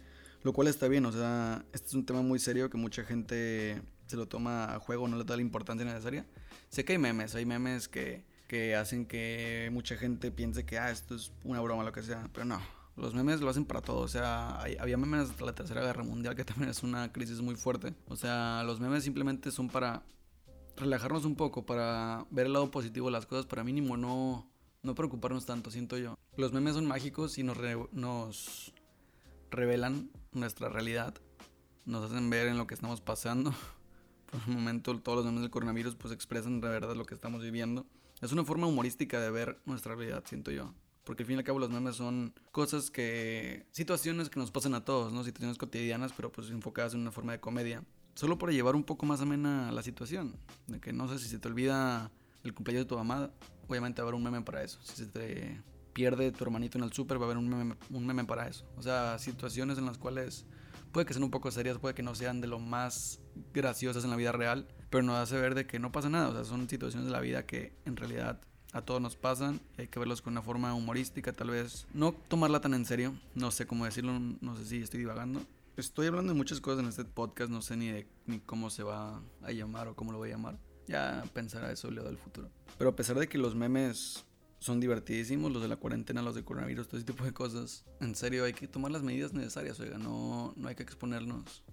Lo 0.44 0.52
cual 0.52 0.68
está 0.68 0.88
bien, 0.88 1.04
o 1.06 1.12
sea, 1.12 1.64
este 1.72 1.88
es 1.88 1.94
un 1.94 2.04
tema 2.04 2.22
muy 2.22 2.38
serio 2.38 2.68
que 2.70 2.76
mucha 2.76 3.04
gente 3.04 3.80
se 4.06 4.16
lo 4.16 4.26
toma 4.26 4.74
a 4.74 4.78
juego, 4.80 5.06
no 5.08 5.16
le 5.16 5.24
da 5.24 5.36
la 5.36 5.42
importancia 5.42 5.84
necesaria. 5.84 6.26
Sé 6.68 6.84
que 6.84 6.92
hay 6.92 6.98
memes, 6.98 7.34
hay 7.34 7.46
memes 7.46 7.88
que, 7.88 8.24
que 8.48 8.74
hacen 8.74 9.06
que 9.06 9.70
mucha 9.72 9.96
gente 9.96 10.30
piense 10.30 10.64
que, 10.64 10.78
ah, 10.78 10.90
esto 10.90 11.14
es 11.14 11.32
una 11.44 11.60
broma, 11.60 11.84
lo 11.84 11.92
que 11.92 12.02
sea, 12.02 12.28
pero 12.32 12.44
no. 12.44 12.60
Los 13.02 13.14
memes 13.14 13.40
lo 13.40 13.50
hacen 13.50 13.64
para 13.64 13.80
todo, 13.80 13.98
o 13.98 14.06
sea, 14.06 14.60
había 14.60 14.96
memes 14.96 15.28
hasta 15.28 15.44
la 15.44 15.52
Tercera 15.52 15.80
Guerra 15.82 16.04
Mundial, 16.04 16.36
que 16.36 16.44
también 16.44 16.70
es 16.70 16.84
una 16.84 17.10
crisis 17.10 17.40
muy 17.40 17.56
fuerte. 17.56 17.96
O 18.06 18.14
sea, 18.14 18.62
los 18.62 18.78
memes 18.78 19.02
simplemente 19.02 19.50
son 19.50 19.68
para 19.68 20.04
relajarnos 20.76 21.24
un 21.24 21.34
poco, 21.34 21.66
para 21.66 22.24
ver 22.30 22.46
el 22.46 22.52
lado 22.52 22.70
positivo 22.70 23.06
de 23.06 23.12
las 23.12 23.26
cosas, 23.26 23.44
para 23.46 23.64
mínimo 23.64 23.96
no, 23.96 24.48
no 24.84 24.94
preocuparnos 24.94 25.46
tanto, 25.46 25.72
siento 25.72 25.98
yo. 25.98 26.16
Los 26.36 26.52
memes 26.52 26.74
son 26.74 26.86
mágicos 26.86 27.38
y 27.38 27.42
nos, 27.42 27.58
nos 27.90 28.72
revelan 29.50 30.08
nuestra 30.30 30.68
realidad, 30.68 31.12
nos 31.84 32.08
hacen 32.08 32.30
ver 32.30 32.46
en 32.46 32.56
lo 32.56 32.68
que 32.68 32.74
estamos 32.74 33.00
pasando. 33.00 33.52
Por 34.30 34.42
el 34.46 34.54
momento 34.54 34.96
todos 35.00 35.16
los 35.16 35.26
memes 35.26 35.40
del 35.40 35.50
coronavirus 35.50 35.96
pues 35.96 36.14
expresan 36.14 36.60
de 36.60 36.68
verdad 36.68 36.94
lo 36.94 37.04
que 37.04 37.16
estamos 37.16 37.42
viviendo. 37.42 37.84
Es 38.20 38.30
una 38.30 38.44
forma 38.44 38.68
humorística 38.68 39.18
de 39.18 39.32
ver 39.32 39.60
nuestra 39.66 39.96
realidad, 39.96 40.22
siento 40.24 40.52
yo. 40.52 40.72
Porque 41.04 41.24
al 41.24 41.26
fin 41.26 41.36
y 41.36 41.38
al 41.38 41.44
cabo 41.44 41.58
los 41.58 41.70
memes 41.70 41.96
son 41.96 42.32
cosas 42.52 42.90
que... 42.90 43.66
situaciones 43.72 44.30
que 44.30 44.38
nos 44.38 44.50
pasan 44.50 44.74
a 44.74 44.84
todos, 44.84 45.12
¿no? 45.12 45.24
Situaciones 45.24 45.58
cotidianas, 45.58 46.12
pero 46.12 46.30
pues 46.30 46.50
enfocadas 46.50 46.94
en 46.94 47.00
una 47.00 47.10
forma 47.10 47.32
de 47.32 47.40
comedia 47.40 47.84
solo 48.14 48.38
para 48.38 48.52
llevar 48.52 48.76
un 48.76 48.84
poco 48.84 49.06
más 49.06 49.20
amena 49.20 49.72
la 49.72 49.82
situación. 49.82 50.36
De 50.66 50.80
que 50.80 50.92
no 50.92 51.08
sé 51.08 51.18
si 51.18 51.28
se 51.28 51.38
te 51.38 51.48
olvida 51.48 52.10
el 52.44 52.54
cumpleaños 52.54 52.86
de 52.86 52.88
tu 52.88 52.96
mamá, 52.96 53.30
obviamente 53.68 54.00
haber 54.00 54.14
un 54.14 54.22
meme 54.22 54.42
para 54.42 54.62
eso. 54.62 54.80
Si 54.82 54.96
se 54.96 55.06
te 55.06 55.62
pierde 55.92 56.32
tu 56.32 56.44
hermanito 56.44 56.78
en 56.78 56.84
el 56.84 56.92
súper, 56.92 57.18
va 57.18 57.22
a 57.22 57.26
haber 57.26 57.36
un 57.36 57.48
meme, 57.48 57.76
un 57.90 58.06
meme 58.06 58.24
para 58.24 58.48
eso. 58.48 58.66
O 58.76 58.82
sea, 58.82 59.18
situaciones 59.18 59.78
en 59.78 59.86
las 59.86 59.98
cuales 59.98 60.46
puede 60.90 61.06
que 61.06 61.14
sean 61.14 61.24
un 61.24 61.30
poco 61.30 61.50
serias, 61.50 61.78
puede 61.78 61.94
que 61.94 62.02
no 62.02 62.14
sean 62.14 62.40
de 62.40 62.46
lo 62.46 62.58
más 62.58 63.20
graciosas 63.52 64.04
en 64.04 64.10
la 64.10 64.16
vida 64.16 64.32
real, 64.32 64.68
pero 64.90 65.02
nos 65.02 65.16
hace 65.16 65.36
ver 65.36 65.54
de 65.54 65.66
que 65.66 65.78
no 65.78 65.92
pasa 65.92 66.08
nada. 66.08 66.28
O 66.28 66.32
sea, 66.32 66.44
son 66.44 66.68
situaciones 66.68 67.06
de 67.06 67.12
la 67.12 67.20
vida 67.20 67.46
que 67.46 67.74
en 67.84 67.96
realidad 67.96 68.40
a 68.72 68.82
todos 68.82 69.00
nos 69.00 69.16
pasan 69.16 69.60
hay 69.78 69.88
que 69.88 69.98
verlos 69.98 70.22
con 70.22 70.32
una 70.32 70.42
forma 70.42 70.74
humorística, 70.74 71.32
tal 71.32 71.50
vez 71.50 71.86
no 71.94 72.12
tomarla 72.12 72.60
tan 72.60 72.74
en 72.74 72.84
serio. 72.84 73.14
No 73.34 73.50
sé 73.50 73.66
cómo 73.66 73.84
decirlo, 73.84 74.18
no 74.18 74.56
sé 74.56 74.64
si 74.64 74.82
estoy 74.82 75.00
divagando, 75.00 75.40
Estoy 75.74 76.06
hablando 76.06 76.34
de 76.34 76.36
muchas 76.36 76.60
cosas 76.60 76.82
en 76.82 76.88
este 76.90 77.04
podcast, 77.06 77.50
no 77.50 77.62
sé 77.62 77.78
ni 77.78 78.04
ni 78.26 78.40
cómo 78.40 78.68
se 78.68 78.82
va 78.82 79.22
a 79.40 79.52
llamar 79.52 79.88
o 79.88 79.96
cómo 79.96 80.12
lo 80.12 80.18
voy 80.18 80.28
a 80.28 80.32
llamar. 80.32 80.58
Ya 80.86 81.24
pensará 81.32 81.72
eso 81.72 81.90
Leo 81.90 82.04
del 82.04 82.18
futuro. 82.18 82.50
Pero 82.76 82.90
a 82.90 82.96
pesar 82.96 83.18
de 83.18 83.26
que 83.26 83.38
los 83.38 83.54
memes 83.54 84.26
son 84.58 84.80
divertidísimos, 84.80 85.50
los 85.50 85.62
de 85.62 85.68
la 85.68 85.76
cuarentena, 85.76 86.20
los 86.20 86.34
de 86.34 86.44
coronavirus, 86.44 86.88
todo 86.88 86.98
ese 86.98 87.06
tipo 87.06 87.24
de 87.24 87.32
cosas, 87.32 87.86
en 88.00 88.14
serio 88.14 88.44
hay 88.44 88.52
que 88.52 88.68
tomar 88.68 88.92
las 88.92 89.02
medidas 89.02 89.32
necesarias, 89.32 89.80
oiga, 89.80 89.96
no, 89.96 90.52
no 90.56 90.68
hay 90.68 90.74
que 90.74 90.82
exponernos. 90.82 91.64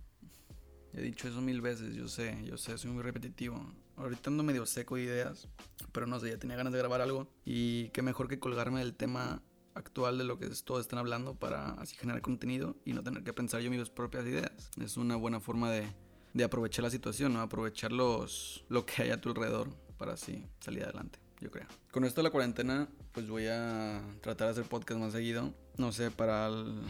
He 0.94 1.02
dicho 1.02 1.28
eso 1.28 1.42
mil 1.42 1.62
veces, 1.62 1.96
yo 1.96 2.08
sé, 2.08 2.38
yo 2.46 2.58
sé, 2.58 2.78
soy 2.78 2.92
muy 2.92 3.04
repetitivo. 3.04 3.74
Ahorita 3.96 4.30
ando 4.30 4.44
medio 4.44 4.66
seco 4.66 4.96
de 4.96 5.04
ideas, 5.04 5.48
pero 5.92 6.08
no 6.08 6.20
sé, 6.20 6.30
ya 6.30 6.38
tenía 6.38 6.56
ganas 6.56 6.74
de 6.74 6.80
grabar 6.80 7.02
algo. 7.02 7.28
Y 7.46 7.90
qué 7.90 8.02
mejor 8.02 8.28
que 8.28 8.40
colgarme 8.40 8.80
del 8.80 8.96
tema 8.96 9.42
actual 9.76 10.18
de 10.18 10.24
lo 10.24 10.38
que 10.38 10.48
todos 10.64 10.82
están 10.82 11.00
hablando 11.00 11.36
para 11.36 11.72
así 11.74 11.96
generar 11.96 12.22
contenido 12.22 12.76
y 12.86 12.94
no 12.94 13.04
tener 13.04 13.24
que 13.24 13.34
pensar 13.34 13.62
yo 13.62 13.70
mis 13.70 13.90
propias 13.90 14.26
ideas. 14.26 14.72
Es 14.82 14.98
una 14.98 15.16
buena 15.16 15.40
forma 15.40 15.72
de, 15.72 15.88
de 16.34 16.44
aprovechar 16.44 16.84
la 16.84 16.90
situación, 16.90 17.34
¿no? 17.34 17.42
aprovechar 17.42 17.92
los, 17.92 18.66
lo 18.70 18.86
que 18.86 19.04
hay 19.04 19.12
a 19.12 19.22
tu 19.22 19.30
alrededor 19.30 19.70
para 19.98 20.14
así 20.14 20.46
salir 20.60 20.84
adelante, 20.84 21.20
yo 21.40 21.52
creo. 21.52 21.68
Con 21.92 22.06
esto 22.06 22.22
de 22.22 22.24
la 22.24 22.32
cuarentena, 22.32 22.88
pues 23.12 23.28
voy 23.28 23.48
a 23.48 24.02
tratar 24.22 24.48
de 24.48 24.52
hacer 24.52 24.66
podcast 24.66 25.00
más 25.00 25.14
seguido. 25.14 25.54
No 25.78 25.92
sé, 25.92 26.12
para 26.12 26.48
el 26.48 26.82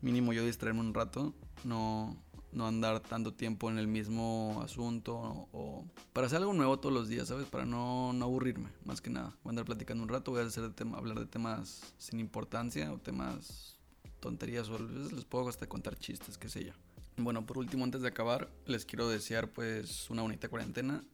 mínimo 0.00 0.32
yo 0.32 0.44
distraerme 0.44 0.80
un 0.80 0.94
rato, 0.94 1.34
no, 1.64 2.16
no 2.56 2.66
andar 2.66 3.00
tanto 3.00 3.34
tiempo 3.34 3.70
en 3.70 3.78
el 3.78 3.86
mismo 3.86 4.62
asunto 4.64 5.14
o, 5.52 5.84
para 6.14 6.26
hacer 6.26 6.38
algo 6.38 6.54
nuevo 6.54 6.78
todos 6.78 6.94
los 6.94 7.06
días, 7.06 7.28
¿sabes? 7.28 7.46
Para 7.46 7.66
no, 7.66 8.14
no 8.14 8.24
aburrirme, 8.24 8.70
más 8.84 9.02
que 9.02 9.10
nada. 9.10 9.36
Voy 9.44 9.50
a 9.50 9.52
andar 9.52 9.66
platicando 9.66 10.02
un 10.02 10.08
rato, 10.08 10.30
voy 10.30 10.40
a 10.40 10.46
hacer 10.46 10.72
tema, 10.72 10.96
hablar 10.96 11.18
de 11.18 11.26
temas 11.26 11.94
sin 11.98 12.18
importancia 12.18 12.90
o 12.92 12.98
temas 12.98 13.76
tonterías 14.20 14.70
o 14.70 14.78
les 14.78 15.26
puedo 15.26 15.48
hasta 15.50 15.68
contar 15.68 15.98
chistes, 15.98 16.38
qué 16.38 16.48
sé 16.48 16.64
yo. 16.64 16.72
Bueno, 17.18 17.44
por 17.44 17.58
último, 17.58 17.84
antes 17.84 18.00
de 18.00 18.08
acabar, 18.08 18.48
les 18.64 18.86
quiero 18.86 19.08
desear 19.08 19.50
pues 19.50 20.08
una 20.08 20.22
bonita 20.22 20.48
cuarentena. 20.48 21.04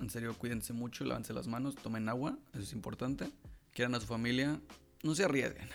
En 0.00 0.08
serio, 0.08 0.34
cuídense 0.36 0.72
mucho, 0.72 1.04
lávense 1.04 1.34
las 1.34 1.46
manos, 1.46 1.74
tomen 1.74 2.08
agua, 2.08 2.38
eso 2.54 2.62
es 2.62 2.72
importante. 2.72 3.30
Quieran 3.74 3.94
a 3.94 4.00
su 4.00 4.06
familia, 4.06 4.58
no 5.02 5.14
se 5.14 5.24
arriesguen, 5.24 5.68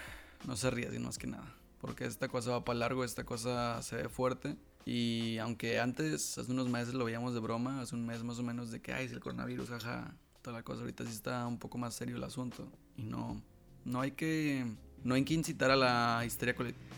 no 0.48 0.56
se 0.58 0.66
arriesguen 0.66 1.04
más 1.04 1.20
que 1.20 1.28
nada. 1.28 1.54
Porque 1.80 2.06
esta 2.06 2.28
cosa 2.28 2.52
va 2.52 2.66
para 2.66 2.80
largo, 2.80 3.04
esta 3.04 3.24
cosa 3.24 3.80
se 3.84 3.98
ve 3.98 4.10
fuerte. 4.10 4.58
Y 4.86 5.40
aunque 5.40 5.80
antes, 5.80 6.38
hace 6.38 6.52
unos 6.52 6.70
meses 6.70 6.94
lo 6.94 7.06
veíamos 7.06 7.34
de 7.34 7.40
broma, 7.40 7.82
hace 7.82 7.96
un 7.96 8.06
mes 8.06 8.24
más 8.24 8.38
o 8.38 8.44
menos 8.44 8.70
de 8.70 8.82
que, 8.82 8.94
ay, 8.94 9.08
si 9.08 9.16
el 9.16 9.20
coronavirus, 9.20 9.70
jaja, 9.70 10.16
toda 10.44 10.58
la 10.58 10.64
cosa, 10.64 10.82
ahorita 10.82 11.04
sí 11.06 11.12
está 11.12 11.48
un 11.48 11.58
poco 11.58 11.80
más 11.80 11.96
serio 11.96 12.18
el 12.18 12.24
asunto. 12.24 12.68
Y 12.96 13.04
no, 13.04 13.42
no 13.84 14.02
hay 14.02 14.12
que, 14.12 14.64
no 15.04 15.16
hay 15.16 15.26
que 15.26 15.34
incitar 15.34 15.72
a 15.72 15.76
la 15.76 16.24
histeria 16.26 16.56
colectiva 16.56 16.96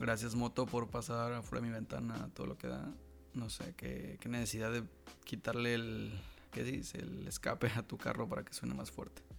Gracias 0.00 0.34
Moto 0.34 0.64
por 0.64 0.88
pasar 0.88 1.30
afuera 1.34 1.60
de 1.60 1.68
mi 1.68 1.74
ventana 1.74 2.30
todo 2.32 2.46
lo 2.46 2.56
que 2.56 2.68
da. 2.68 2.90
No 3.34 3.50
sé, 3.50 3.74
qué, 3.76 4.18
necesidad 4.26 4.72
de 4.72 4.82
quitarle 5.24 5.74
el, 5.74 6.18
¿qué 6.52 6.64
dice? 6.64 6.98
El 6.98 7.28
escape 7.28 7.70
a 7.76 7.82
tu 7.82 7.98
carro 7.98 8.26
para 8.26 8.42
que 8.42 8.54
suene 8.54 8.74
más 8.74 8.90
fuerte. 8.90 9.29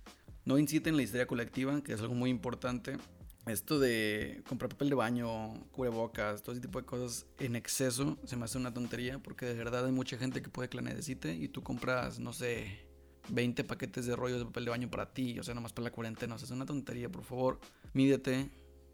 No 0.45 0.57
inciten 0.57 0.95
la 0.95 1.03
histeria 1.03 1.27
colectiva, 1.27 1.81
que 1.83 1.93
es 1.93 2.01
algo 2.01 2.15
muy 2.15 2.29
importante. 2.29 2.97
Esto 3.45 3.79
de 3.79 4.43
comprar 4.47 4.69
papel 4.69 4.89
de 4.89 4.95
baño, 4.95 5.53
cubrebocas, 5.71 6.43
todo 6.43 6.53
ese 6.53 6.61
tipo 6.61 6.79
de 6.79 6.85
cosas 6.85 7.25
en 7.39 7.55
exceso 7.55 8.19
se 8.23 8.35
me 8.35 8.45
hace 8.45 8.59
una 8.59 8.71
tontería 8.71 9.17
porque 9.17 9.47
de 9.47 9.55
verdad 9.55 9.85
hay 9.85 9.91
mucha 9.91 10.17
gente 10.17 10.43
que 10.43 10.49
puede 10.49 10.69
que 10.69 10.77
la 10.77 10.83
necesite 10.83 11.33
y 11.33 11.47
tú 11.47 11.63
compras, 11.63 12.19
no 12.19 12.33
sé, 12.33 12.85
20 13.29 13.63
paquetes 13.63 14.05
de 14.05 14.15
rollos 14.15 14.39
de 14.39 14.45
papel 14.45 14.65
de 14.65 14.71
baño 14.71 14.91
para 14.91 15.11
ti, 15.11 15.39
o 15.39 15.43
sea, 15.43 15.55
nomás 15.55 15.73
para 15.73 15.85
la 15.85 15.91
cuarentena. 15.91 16.35
O 16.35 16.37
sea, 16.37 16.45
es 16.45 16.51
una 16.51 16.65
tontería, 16.65 17.09
por 17.09 17.23
favor. 17.23 17.59
Mídete, 17.93 18.49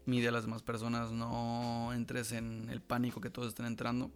mide 0.06 0.28
a 0.28 0.32
las 0.32 0.44
demás 0.44 0.62
personas, 0.62 1.12
no 1.12 1.92
entres 1.92 2.32
en 2.32 2.70
el 2.70 2.80
pánico 2.80 3.20
que 3.20 3.30
todos 3.30 3.48
estén 3.48 3.66
entrando. 3.66 4.10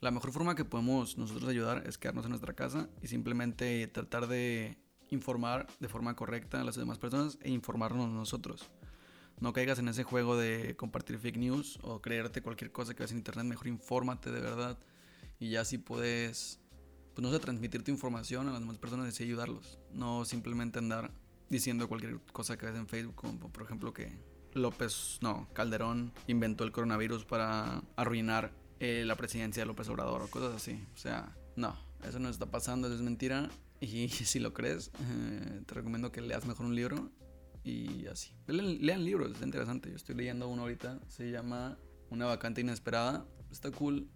La 0.00 0.10
mejor 0.10 0.32
forma 0.32 0.54
que 0.54 0.64
podemos 0.64 1.18
nosotros 1.18 1.48
ayudar 1.48 1.84
es 1.86 1.98
quedarnos 1.98 2.24
en 2.24 2.30
nuestra 2.30 2.54
casa 2.54 2.88
y 3.02 3.08
simplemente 3.08 3.86
tratar 3.88 4.26
de 4.26 4.78
informar 5.10 5.66
de 5.80 5.88
forma 5.88 6.14
correcta 6.16 6.60
a 6.60 6.64
las 6.64 6.76
demás 6.76 6.98
personas 6.98 7.38
e 7.42 7.50
informarnos 7.50 8.08
nosotros. 8.08 8.68
No 9.40 9.52
caigas 9.52 9.78
en 9.78 9.88
ese 9.88 10.02
juego 10.02 10.36
de 10.36 10.76
compartir 10.76 11.18
fake 11.18 11.36
news 11.36 11.78
o 11.82 12.00
creerte 12.00 12.42
cualquier 12.42 12.72
cosa 12.72 12.94
que 12.94 13.02
ves 13.02 13.12
en 13.12 13.18
internet, 13.18 13.44
mejor 13.44 13.68
infórmate 13.68 14.30
de 14.30 14.40
verdad 14.40 14.78
y 15.38 15.50
ya 15.50 15.64
si 15.64 15.78
puedes, 15.78 16.60
pues 17.14 17.22
no 17.22 17.30
sé, 17.30 17.38
transmitir 17.38 17.82
tu 17.82 17.90
información 17.90 18.48
a 18.48 18.52
las 18.52 18.60
demás 18.60 18.78
personas 18.78 19.20
y 19.20 19.24
ayudarlos. 19.24 19.78
No 19.92 20.24
simplemente 20.24 20.78
andar 20.78 21.10
diciendo 21.48 21.88
cualquier 21.88 22.20
cosa 22.32 22.56
que 22.56 22.66
ves 22.66 22.76
en 22.76 22.88
Facebook, 22.88 23.14
como 23.14 23.52
por 23.52 23.62
ejemplo 23.62 23.92
que 23.92 24.18
López, 24.54 25.18
no, 25.20 25.48
Calderón 25.52 26.12
inventó 26.26 26.64
el 26.64 26.72
coronavirus 26.72 27.24
para 27.26 27.82
arruinar 27.96 28.52
eh, 28.80 29.04
la 29.06 29.16
presidencia 29.16 29.62
de 29.62 29.66
López 29.66 29.88
Obrador 29.88 30.22
o 30.22 30.28
cosas 30.28 30.54
así. 30.54 30.82
O 30.94 30.96
sea, 30.98 31.36
no, 31.56 31.76
eso 32.04 32.18
no 32.18 32.28
está 32.28 32.46
pasando, 32.46 32.88
eso 32.88 32.96
es 32.96 33.02
mentira. 33.02 33.50
Y 33.80 34.08
si 34.08 34.38
lo 34.38 34.52
crees, 34.52 34.90
eh, 35.00 35.62
te 35.66 35.74
recomiendo 35.74 36.10
que 36.12 36.20
leas 36.20 36.46
mejor 36.46 36.66
un 36.66 36.74
libro 36.74 37.10
y 37.64 38.06
así. 38.06 38.32
Lean, 38.46 39.04
libros, 39.04 39.36
es 39.36 39.42
interesante. 39.42 39.90
Yo 39.90 39.96
estoy 39.96 40.14
leyendo 40.14 40.48
uno 40.48 40.62
ahorita, 40.62 41.00
se 41.08 41.30
llama 41.30 41.78
Una 42.10 42.26
vacante 42.26 42.60
inesperada. 42.60 43.26
Está 43.50 43.70
cool. 43.70 44.08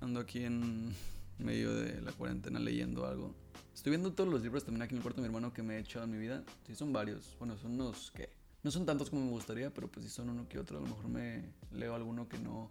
Ando 0.00 0.20
aquí 0.20 0.44
en 0.44 0.94
medio 1.38 1.74
de 1.74 2.00
la 2.00 2.12
cuarentena 2.12 2.60
leyendo 2.60 3.06
algo. 3.06 3.34
Estoy 3.74 3.90
viendo 3.90 4.12
todos 4.12 4.30
los 4.30 4.42
libros 4.42 4.64
también 4.64 4.82
aquí 4.82 4.94
en 4.94 4.98
el 4.98 5.02
cuarto 5.02 5.20
de 5.20 5.28
mi 5.28 5.34
hermano 5.34 5.52
que 5.52 5.62
me 5.62 5.76
he 5.76 5.80
hecho 5.80 6.02
en 6.02 6.10
mi 6.10 6.18
vida. 6.18 6.44
Sí, 6.66 6.74
son 6.74 6.92
varios. 6.92 7.36
Bueno, 7.38 7.56
son 7.56 7.72
unos, 7.72 8.10
¿qué? 8.10 8.30
No 8.62 8.70
son 8.70 8.84
tantos 8.84 9.08
como 9.08 9.24
me 9.24 9.30
gustaría, 9.30 9.72
pero 9.72 9.88
pues 9.88 10.04
si 10.04 10.10
son 10.10 10.28
uno 10.30 10.48
que 10.48 10.58
otro. 10.58 10.78
A 10.78 10.80
lo 10.80 10.88
mejor 10.88 11.08
me 11.08 11.52
leo 11.72 11.94
alguno 11.94 12.28
que 12.28 12.38
no, 12.38 12.70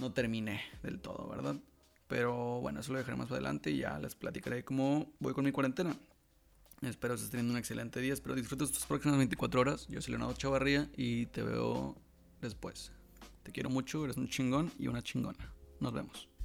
no 0.00 0.12
terminé 0.12 0.60
del 0.82 1.00
todo, 1.00 1.28
¿verdad? 1.28 1.56
Pero 2.08 2.60
bueno, 2.60 2.80
eso 2.80 2.92
lo 2.92 2.98
dejaré 2.98 3.16
más 3.16 3.30
adelante 3.30 3.70
y 3.70 3.78
ya 3.78 3.98
les 3.98 4.14
platicaré 4.14 4.64
cómo 4.64 5.12
voy 5.18 5.34
con 5.34 5.44
mi 5.44 5.52
cuarentena. 5.52 5.96
Espero 6.82 7.14
estés 7.14 7.30
teniendo 7.30 7.52
un 7.52 7.58
excelente 7.58 8.00
día. 8.00 8.12
Espero 8.12 8.34
disfrutes 8.34 8.70
tus 8.70 8.86
próximas 8.86 9.16
24 9.16 9.60
horas. 9.60 9.86
Yo 9.88 10.00
soy 10.00 10.12
Leonardo 10.12 10.34
Chavarría 10.34 10.88
y 10.96 11.26
te 11.26 11.42
veo 11.42 11.96
después. 12.40 12.92
Te 13.42 13.52
quiero 13.52 13.70
mucho, 13.70 14.04
eres 14.04 14.16
un 14.16 14.28
chingón 14.28 14.70
y 14.78 14.88
una 14.88 15.02
chingona. 15.02 15.52
Nos 15.80 15.92
vemos. 15.92 16.35